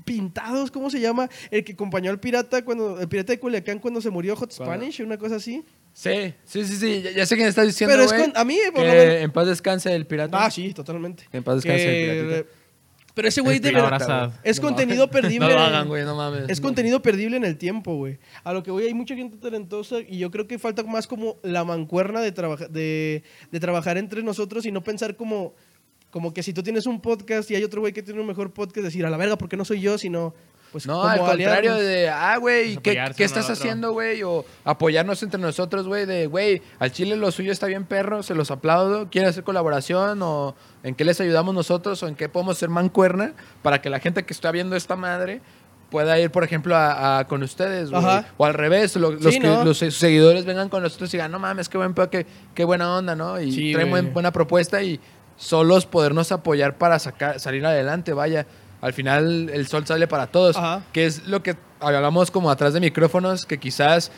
[0.04, 1.30] pintados, ¿cómo se llama?
[1.50, 4.74] El que acompañó al pirata cuando el pirata de Culiacán cuando se murió Hot ¿Cuándo?
[4.74, 5.64] Spanish, una cosa así.
[5.94, 7.02] Sí, sí, sí, sí.
[7.02, 9.14] Ya, ya sé quién estás diciendo, Pero es con- a mí, por que lo menos-
[9.22, 10.44] en paz descanse el pirata.
[10.44, 11.24] Ah, sí, totalmente.
[11.32, 12.50] En paz descanse Que- el piratita.
[13.14, 15.22] Pero ese güey de pirata, verdad es No contenido mames.
[15.22, 15.46] perdible.
[15.48, 16.46] No lo hagan, güey, no mames.
[16.48, 16.64] Es No.
[16.66, 18.18] contenido perdible en el tiempo, güey.
[18.42, 21.36] A lo que voy, hay mucha gente talentosa y yo creo que falta más como
[21.44, 23.22] la mancuerna de, trabaja- de,
[23.52, 25.54] de trabajar entre nosotros y no pensar como,
[26.14, 28.52] como que si tú tienes un podcast y hay otro güey que tiene un mejor
[28.52, 29.98] podcast, decir a la verga, ¿por qué no soy yo?
[29.98, 30.32] Sino,
[30.70, 31.80] pues, No, como al contrario aliarnos.
[31.82, 34.22] de, ah, güey, ¿qué, qué estás haciendo, güey?
[34.22, 38.36] O apoyarnos entre nosotros, güey, de, güey, al chile lo suyo está bien perro, se
[38.36, 40.54] los aplaudo, quieren hacer colaboración o
[40.84, 44.22] en qué les ayudamos nosotros o en qué podemos ser mancuerna para que la gente
[44.22, 45.40] que está viendo esta madre
[45.90, 48.04] pueda ir, por ejemplo, a, a- con ustedes, güey.
[48.36, 49.64] O al revés, lo- los, Sí, que, ¿no?
[49.64, 52.96] los se- seguidores vengan con nosotros y digan, no mames, qué buen qué, qué buena
[52.98, 53.40] onda, ¿no?
[53.40, 55.00] Y Sí, traen buen- buena propuesta y
[55.36, 58.46] solos podernos apoyar para sacar, salir adelante, vaya.
[58.80, 60.82] Al final el sol sale para todos, Ajá.
[60.92, 64.12] que es lo que hablamos como atrás de micrófonos, que quizás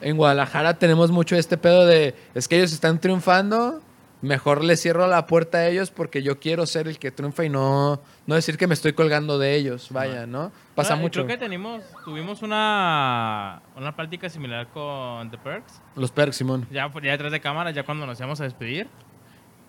[0.00, 3.80] en Guadalajara tenemos mucho este pedo de, es que ellos están triunfando,
[4.20, 7.48] mejor les cierro la puerta a ellos porque yo quiero ser el que triunfa y
[7.48, 10.52] no, no decir que me estoy colgando de ellos, vaya, ¿no?
[10.76, 11.24] Pasa Ah, mucho.
[11.24, 15.80] Creo que tenemos, tuvimos una, una práctica similar con The Perks.
[15.96, 16.66] Los perks, Simón.
[16.70, 18.86] Ya, ya detrás de cámara, ya cuando nos íbamos a despedir.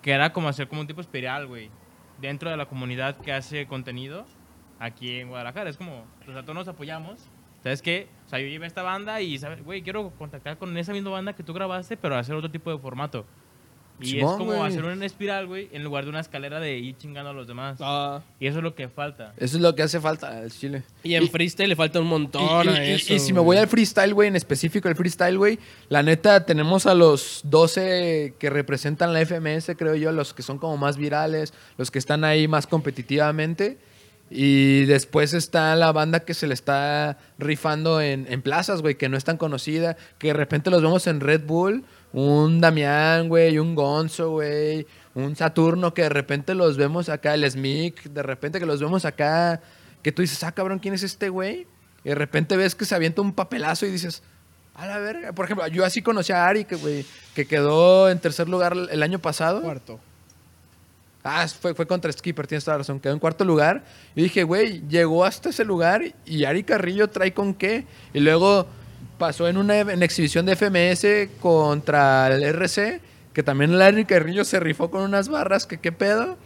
[0.03, 1.71] Que era como hacer como un tipo espiral, güey.
[2.21, 4.25] Dentro de la comunidad que hace contenido
[4.77, 5.69] aquí en Guadalajara.
[5.69, 7.27] Es como, o sea, todos nos apoyamos.
[7.63, 8.09] ¿Sabes qué?
[8.25, 9.39] O sea, yo llevé esta banda y.
[9.63, 12.77] Güey, quiero contactar con esa misma banda que tú grabaste, pero hacer otro tipo de
[12.77, 13.25] formato.
[14.01, 14.67] Y Simón, es como güey.
[14.67, 17.77] hacer una espiral, güey, en lugar de una escalera de ir chingando a los demás.
[17.79, 19.33] Ah, Y eso es lo que falta.
[19.37, 20.83] Eso es lo que hace falta al Chile.
[21.03, 23.55] y en freestyle le falta un montón y- a y- eso, y si me voy
[23.57, 28.49] al freestyle, güey, en específico el freestyle, güey, la neta tenemos a los 12 que
[28.49, 32.47] representan la FMS, creo yo, los que son como más virales, los que están ahí
[32.47, 33.77] más competitivamente.
[34.35, 39.07] Y después está la banda que se le está rifando en, en plazas, güey, que
[39.07, 41.83] no es tan conocida, que de repente los vemos en Red Bull,
[42.13, 47.49] un Damián, güey, un Gonzo, güey, un Saturno, que de repente los vemos acá, el
[47.49, 49.61] Smic, de repente que los vemos acá,
[50.01, 51.67] que tú dices, ah, cabrón, ¿quién es este güey?
[52.03, 54.21] Y de repente ves que se avienta un papelazo y dices,
[54.75, 55.33] a la verga.
[55.33, 57.05] Por ejemplo, yo así conocí a Ari, que, güey,
[57.35, 59.61] que quedó en tercer lugar el año pasado.
[59.61, 59.99] Cuarto.
[61.23, 62.99] Ah, fue, fue contra Skipper, tienes toda la razón.
[62.99, 63.83] Quedó en cuarto lugar.
[64.15, 67.85] Y dije, güey, llegó hasta ese lugar y Ari Carrillo trae con qué.
[68.13, 68.67] Y luego
[69.23, 72.99] pasó en una en exhibición de FMS contra el RC,
[73.31, 76.37] que también Ari Carrillo se rifó con unas barras, que qué pedo.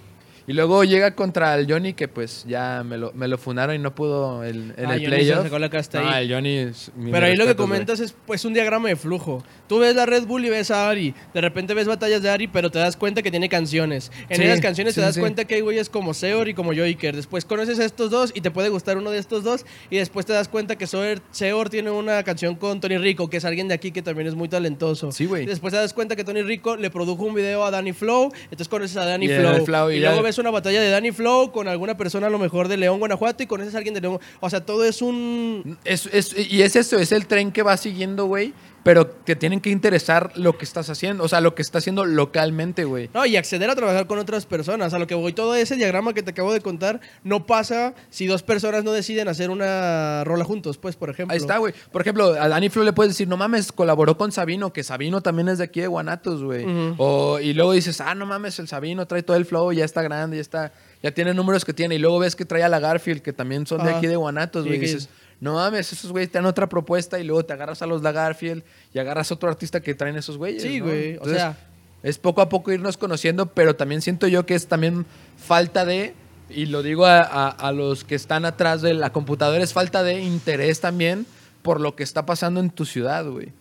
[0.49, 3.79] Y luego llega contra el Johnny, que pues ya me lo, me lo funaron y
[3.79, 5.45] no pudo el- en Ah, el playoff.
[5.51, 6.71] No, el Johnny
[7.11, 9.43] Pero ahí lo que comentas es pues un diagrama de flujo.
[9.67, 11.13] Tú ves la Red Bull y ves a Ari.
[11.33, 14.09] De repente ves batallas de Ari, pero te das cuenta que tiene canciones.
[14.29, 15.19] En Sí, esas canciones sí, te das sí.
[15.19, 17.13] cuenta que hay güeyes como Seor y como Joiker.
[17.13, 19.65] Después conoces a estos dos y te puede gustar uno de estos dos.
[19.89, 23.35] Y después te das cuenta que Seor, Seor tiene una canción con Tony Rico, que
[23.37, 25.11] es alguien de aquí que también es muy talentoso.
[25.11, 25.45] Sí, güey.
[25.45, 28.31] Después te das cuenta que Tony Rico le produjo un video a Danny Flow.
[28.43, 29.91] Entonces conoces a Danny Y a Flow.
[29.91, 32.67] Y y luego ya- una batalla de Danny Flow con alguna persona a lo mejor
[32.67, 33.43] de León, Guanajuato.
[33.43, 34.19] Y conoces a alguien de León.
[34.39, 35.77] O sea, todo es un.
[35.83, 38.53] Es, es- y es eso, es el tren que va siguiendo, güey.
[38.83, 41.23] Pero te tienen que interesar lo que estás haciendo.
[41.23, 43.09] O sea, lo que está haciendo localmente, güey.
[43.13, 44.93] No, y acceder a trabajar con otras personas.
[44.93, 48.27] A lo que voy, todo ese diagrama que te acabo de contar no pasa si
[48.27, 51.33] dos personas no deciden hacer una rola juntos, pues, por ejemplo.
[51.33, 51.73] Ahí está, güey.
[51.91, 55.21] Por ejemplo, a Dani Flo le puedes decir, no mames, colaboró con Sabino, que Sabino
[55.21, 56.65] también es de aquí de Guanatos, güey.
[56.97, 60.01] O, y luego dices, ah, no mames, el Sabino trae todo el flow, ya está
[60.01, 60.71] grande, ya está,
[61.03, 61.95] ya tiene números que tiene.
[61.95, 64.65] Y luego ves que trae a la Garfield, que también son de aquí de Guanatos,
[64.65, 64.77] güey.
[64.77, 65.09] Y dices,
[65.39, 68.11] no mames, esos güeyes te dan otra propuesta y luego te agarras a los la
[68.11, 68.63] Garfield
[68.93, 70.63] y agarras a otro artista que traen esos güeyes.
[70.63, 70.85] Sí, ¿no?
[70.87, 71.17] güey.
[71.17, 71.57] O sea,
[72.03, 75.05] es poco a poco irnos conociendo, pero también siento yo que es también
[75.37, 76.13] falta de,
[76.49, 80.03] y lo digo a, a- a los que están atrás de la computadora, es falta
[80.03, 81.25] de interés también
[81.61, 83.51] por lo que está pasando en tu ciudad, güey.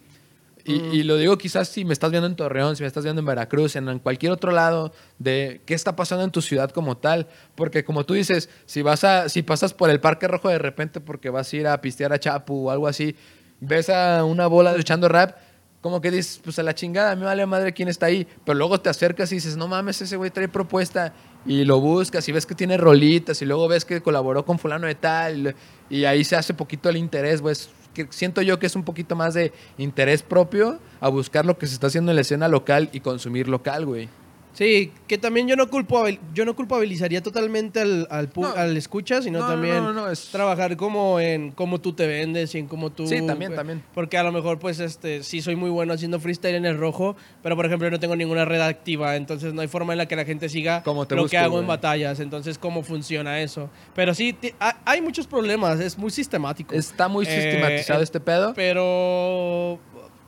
[0.67, 3.21] Y, y lo digo quizás si me estás viendo en Torreón, si me estás viendo
[3.21, 6.97] en Veracruz, en, en cualquier otro lado, de qué está pasando en tu ciudad como
[6.97, 7.29] tal.
[7.55, 11.01] Porque como tú dices, si vas a, si pasas por el Parque Rojo de repente
[11.01, 13.15] porque vas a ir a pistear a Chapu o algo así,
[13.61, 15.37] ves a una bola echando rap,
[15.81, 18.27] como que dices, pues a la chingada, a mí me vale madre quién está ahí.
[18.45, 21.13] Pero luego te acercas y dices, no mames, ese güey trae propuesta.
[21.45, 24.89] Y lo buscas y ves que tiene rolitas y luego ves que colaboró con fulano
[24.89, 25.55] de tal.
[25.89, 27.71] Y ahí se hace poquito el interés, pues.
[27.97, 31.67] Que siento yo que es un poquito más de interés propio a buscar lo que
[31.67, 34.11] se está haciendo en la escena local y consumir local, güey.
[34.57, 38.55] Sí, que también yo no, culpabil- yo no culpabilizaría totalmente al, al, pu- No.
[38.57, 42.07] al escucha, sino No, no, también no, no, es- trabajar como en cómo tú te
[42.07, 43.07] vendes y en cómo tú...
[43.07, 43.83] Sí, también, pues, también.
[43.95, 47.17] Porque a lo mejor, pues, este, sí soy muy bueno haciendo freestyle en el rojo,
[47.43, 50.07] pero, por ejemplo, yo no tengo ninguna red activa, entonces no hay forma en la
[50.07, 53.71] que la gente siga lo busque, que hago en batallas, entonces cómo funciona eso.
[53.95, 54.37] Pero sí,
[54.85, 56.75] hay muchos problemas, es muy sistemático.
[56.75, 58.55] Está muy Eh, sistematizado eh, este pedo.
[58.55, 59.79] Pero...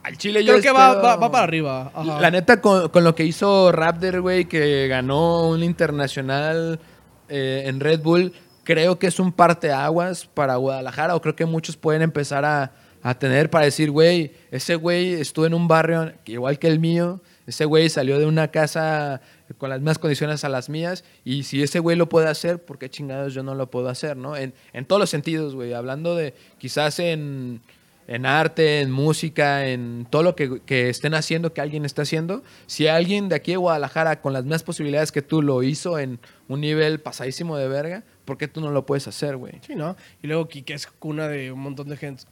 [0.03, 1.91] Al Chile yo Creo que va, espero- va, va para arriba.
[1.95, 2.21] ajá.
[2.21, 6.81] La neta, con, con lo que hizo Raptor, güey, que ganó un internacional
[7.29, 8.33] eh, en Red Bull,
[8.65, 12.73] creo que es un parteaguas para Guadalajara, o creo que muchos pueden empezar a,
[13.03, 17.21] a tener para decir, güey, ese güey estuvo en un barrio igual que el mío,
[17.47, 19.21] ese güey salió de una casa
[19.59, 22.79] con las mismas condiciones a las mías, y si ese güey lo puede hacer, ¿por
[22.79, 24.37] qué chingados yo no lo puedo hacer, no?
[24.37, 27.61] En, en todos los sentidos, güey, hablando de quizás en
[28.09, 32.43] en arte, en música, en todo lo que, que estén haciendo, que alguien está haciendo.
[32.67, 36.19] Si alguien de aquí de Guadalajara, con las mismas posibilidades que tú, lo hizo en
[36.49, 39.61] un nivel pasadísimo de verga, ¿por qué tú no lo puedes hacer, güey?
[39.61, 39.95] Sí, ¿no?
[40.23, 42.25] Y luego Quique es cuna de un montón de gente.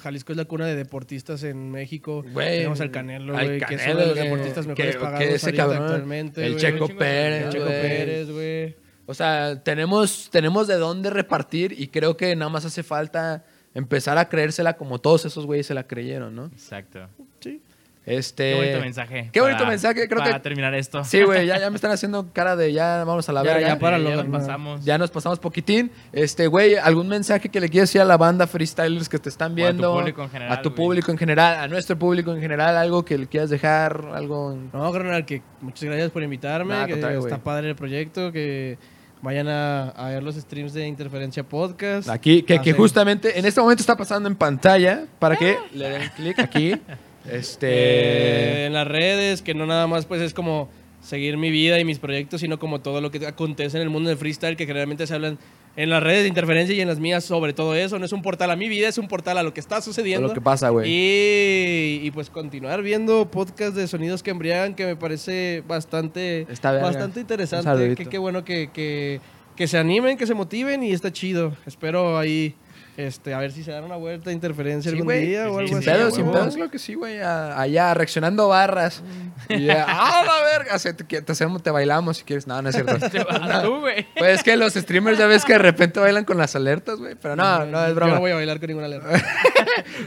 [0.00, 2.24] Jalisco es la cuna de deportistas en México.
[2.32, 5.02] Güey, Tenemos al Canelo, al güey, que es uno Canelo, de los deportistas mejores que
[5.02, 6.46] pagados ese ahorita cabrón, actualmente.
[6.46, 6.56] el.
[6.56, 7.66] Checo Pérez, El Checo.
[7.66, 8.76] Pérez, güey.
[9.04, 13.44] O sea, tenemos, tenemos de dónde repartir y creo que nada más hace falta
[13.74, 16.46] empezar a creérsela como todos esos güeyes se la creyeron, ¿no?
[16.46, 17.00] Exacto.
[17.40, 17.62] Sí.
[18.06, 18.52] Este...
[18.52, 19.30] Qué bonito mensaje.
[19.30, 20.40] Qué bonito para- mensaje, creo para que...
[20.40, 21.04] terminar esto.
[21.04, 23.68] Sí, güey, ya, ya me están haciendo cara de ya vamos a la Ya, verga.
[23.68, 24.84] ya, páralo, Ya nos pasamos.
[24.84, 25.92] Ya nos pasamos poquitín.
[26.12, 29.48] Este, güey, ¿algún mensaje que le quieras decir a la banda freestylers que te están
[29.52, 29.92] a tu viendo?
[29.94, 33.18] público en general, A tu público en general, a nuestro público en general, algo que
[33.18, 34.58] le quieras dejar, algo...
[34.72, 36.72] No, carnal, que muchas gracias por invitarme.
[36.74, 38.32] Nada, que contrario, está padre el proyecto.
[38.32, 38.78] Que
[39.22, 42.08] vayan a, a ver los streams de Interferencia Podcast.
[42.08, 46.38] Aquí, que, justamente en este momento está pasando en pantalla para que le den clic
[46.38, 46.74] aquí.
[47.26, 48.64] Eh, Este...
[48.64, 50.70] en las redes, que no nada más pues es como
[51.02, 54.08] seguir mi vida y mis proyectos, sino como todo lo que acontece en el mundo
[54.08, 55.38] del freestyle, que generalmente se hablan
[55.76, 57.98] en las redes de interferencia y en las mías sobre todo eso.
[57.98, 60.28] No es un portal a mi vida, es un portal a lo que está sucediendo.
[60.28, 60.90] Lo que pasa, güey.
[60.90, 66.72] Y, y, pues continuar viendo podcast de sonidos que embriagan, que me parece bastante, Está
[66.72, 66.88] verga.
[66.88, 67.64] bastante interesante.
[67.64, 68.02] saludito.
[68.02, 69.20] Que, qué bueno que, que,
[69.56, 71.54] que se animen, que se motiven y está chido.
[71.66, 72.54] Espero ahí,
[72.96, 75.26] este, a ver si se dan una vuelta de interferencia Sí, algún güey.
[75.26, 75.86] día Sí, o algo Sin así.
[75.86, 77.20] pedos, a sin pedos, lo que sí, güey.
[77.20, 79.02] Allá, reaccionando barras.
[79.48, 80.78] Y ya, ¡ah, la verga!
[80.78, 82.46] Se- te, te hacemos, te bailamos si quieres.
[82.46, 82.98] No, no es cierto.
[83.10, 84.06] Te vas tú, güey.
[84.16, 87.14] Pues es que los streamers ya ves que de repente bailan con las alertas, güey.
[87.14, 88.14] Pero no, no, es Yo broma.
[88.14, 89.08] no voy a bailar con ninguna alerta.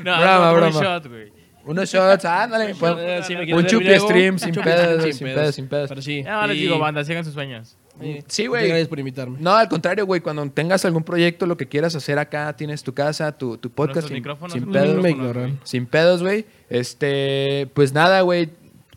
[0.04, 0.82] No, Broma, no, un broma.
[0.82, 1.32] shot, güey.
[1.66, 2.76] Unos shots, ándale.
[2.76, 5.90] pues, Eh, un ver chupi stream sin pedos, sin pedos, sin pedos.
[5.90, 6.22] Pero sí.
[6.24, 7.78] Ya les y- digo, banda, sigan sus sueños.
[8.00, 8.68] Sí, muchas güey.
[8.68, 9.38] Gracias por invitarme.
[9.40, 10.22] No, al contrario, güey.
[10.22, 14.08] Cuando tengas algún proyecto, lo que quieras hacer acá, tienes tu casa, tu, tu podcast
[14.08, 15.04] sin, micrófonos, sin nuestros pedos.
[15.04, 15.60] Me ignoran.
[15.64, 16.46] Sin pedos, güey.
[16.70, 18.50] Este, pues nada, güey.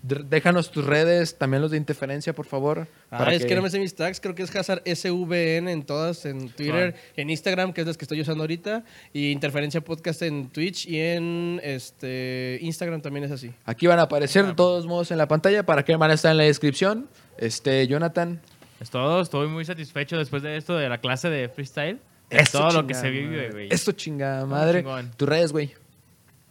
[0.03, 2.87] Déjanos tus redes, también los de interferencia, por favor.
[3.11, 3.57] Ah, para es que...
[3.57, 7.29] no me sé mis tags, creo que es Hazard SVN en todas, en Twitter, en
[7.29, 11.61] Instagram, que es las que estoy usando ahorita, y Interferencia Podcast en Twitch y en
[11.65, 13.51] este Instagram también es así.
[13.65, 16.31] Aquí van a aparecer de todos modos en la pantalla, para que van a estar
[16.31, 17.09] en la descripción.
[17.37, 18.41] Este, Jonathan.
[18.81, 21.99] Es todo, estoy muy satisfecho después de esto de la clase de freestyle.
[22.29, 23.69] Eso, todo lo que se vive, güey.
[23.71, 24.85] Esto chingada madre.
[25.17, 25.73] Tus redes, güey.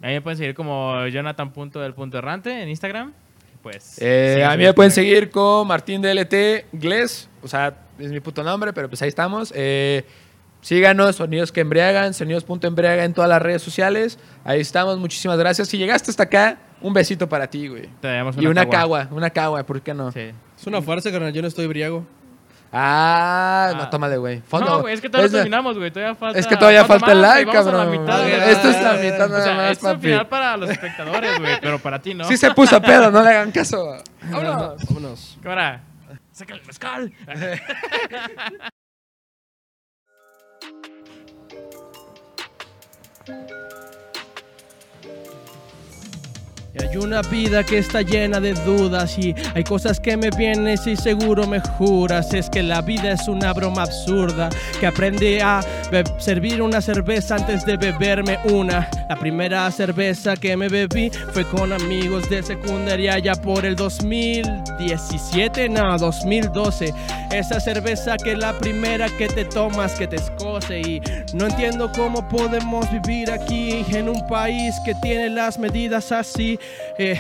[0.01, 3.13] A mí me pueden seguir como jonathan.del.errante en Instagram.
[3.61, 3.97] Pues.
[3.99, 8.19] Eh, sí, a mí me pueden seguir con Martín DLT Gles, o sea, es mi
[8.19, 9.51] puto nombre, pero pues ahí estamos.
[9.55, 10.05] Eh,
[10.61, 14.19] síganos, Sonidos que Embriagan, Sonidos.embriaga en todas las redes sociales.
[14.43, 15.67] Ahí estamos, muchísimas gracias.
[15.67, 17.89] Si llegaste hasta acá, un besito para ti, güey.
[18.01, 20.11] Te damos Y una cagua, una cagua, ¿por qué no?
[20.11, 20.31] Sí.
[20.57, 22.05] Es una farsa, carnal, yo no estoy briago.
[22.77, 23.77] Ah, Ah.
[23.77, 24.41] no, tómale, güey.
[24.41, 24.65] Fondo.
[24.69, 25.91] No, güey, es que todavía Es no la- terminamos, güey.
[25.91, 26.37] Todavía falta.
[26.39, 27.89] Es que todavía falta el like, cabrón.
[27.91, 28.33] mitad, güey.
[28.33, 30.07] Esto es la mitad O nada sea, más, esto es papi.
[30.07, 32.25] final para los espectadores, güey, pero para ti no.
[32.25, 33.97] Sí se puso a pedo, no le hagan caso.
[34.23, 34.85] Vámonos.
[34.87, 35.37] Vámonos.
[35.41, 35.83] Cámara.
[36.33, 37.13] Sácale el mezcal.
[46.97, 51.47] una vida que está llena de dudas y hay cosas que me vienen y seguro
[51.47, 52.33] me juras.
[52.33, 55.61] Es que la vida es una broma absurda que aprendí a
[56.17, 58.89] servir una cerveza antes de beberme una.
[59.09, 65.69] La primera cerveza que me bebí fue con amigos de secundaria ya por el 2017,
[65.69, 66.93] no, 2012.
[67.31, 71.01] Esa cerveza que es la primera que te tomas, que te escoce y
[71.33, 76.59] no entiendo cómo podemos vivir aquí en un país que tiene las medidas así.
[76.97, 77.19] eh,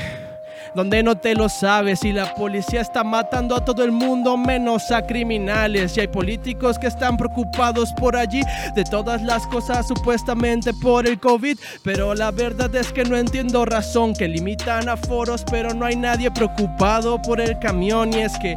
[0.75, 4.91] donde no te lo sabes y la policía está matando a todo el mundo menos
[4.91, 5.95] a criminales.
[5.95, 8.41] Y hay políticos que están preocupados por allí
[8.75, 11.57] de todas las cosas supuestamente por el COVID.
[11.83, 15.95] Pero la verdad es que no entiendo razón que limitan a foros pero no hay
[15.95, 18.13] nadie preocupado por el camión.
[18.13, 18.53] Y es que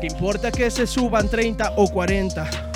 [0.00, 2.71] ¿qué importa que se suban 30 o 40?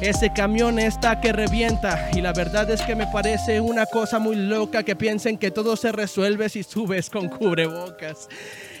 [0.00, 4.36] Ese camión está que revienta y la verdad es que me parece una cosa muy
[4.36, 8.28] loca que piensen que todo se resuelve si subes con cubrebocas.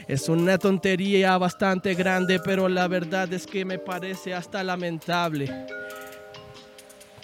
[0.08, 5.50] Es una tontería bastante grande, pero la verdad es que me parece hasta lamentable.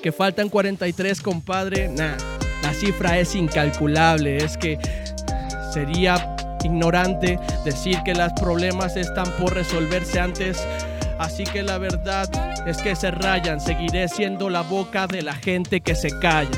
[0.02, 1.88] Que faltan 43, compadre.
[1.88, 2.16] Nah,
[2.62, 4.38] la cifra es incalculable.
[4.38, 4.78] Es que
[5.72, 6.34] sería
[6.64, 10.66] ignorante decir que los problemas están por resolverse antes.
[11.18, 12.28] Así que la verdad
[12.66, 13.60] es que se rayan.
[13.60, 16.50] Seguiré siendo la boca de la gente que se calla.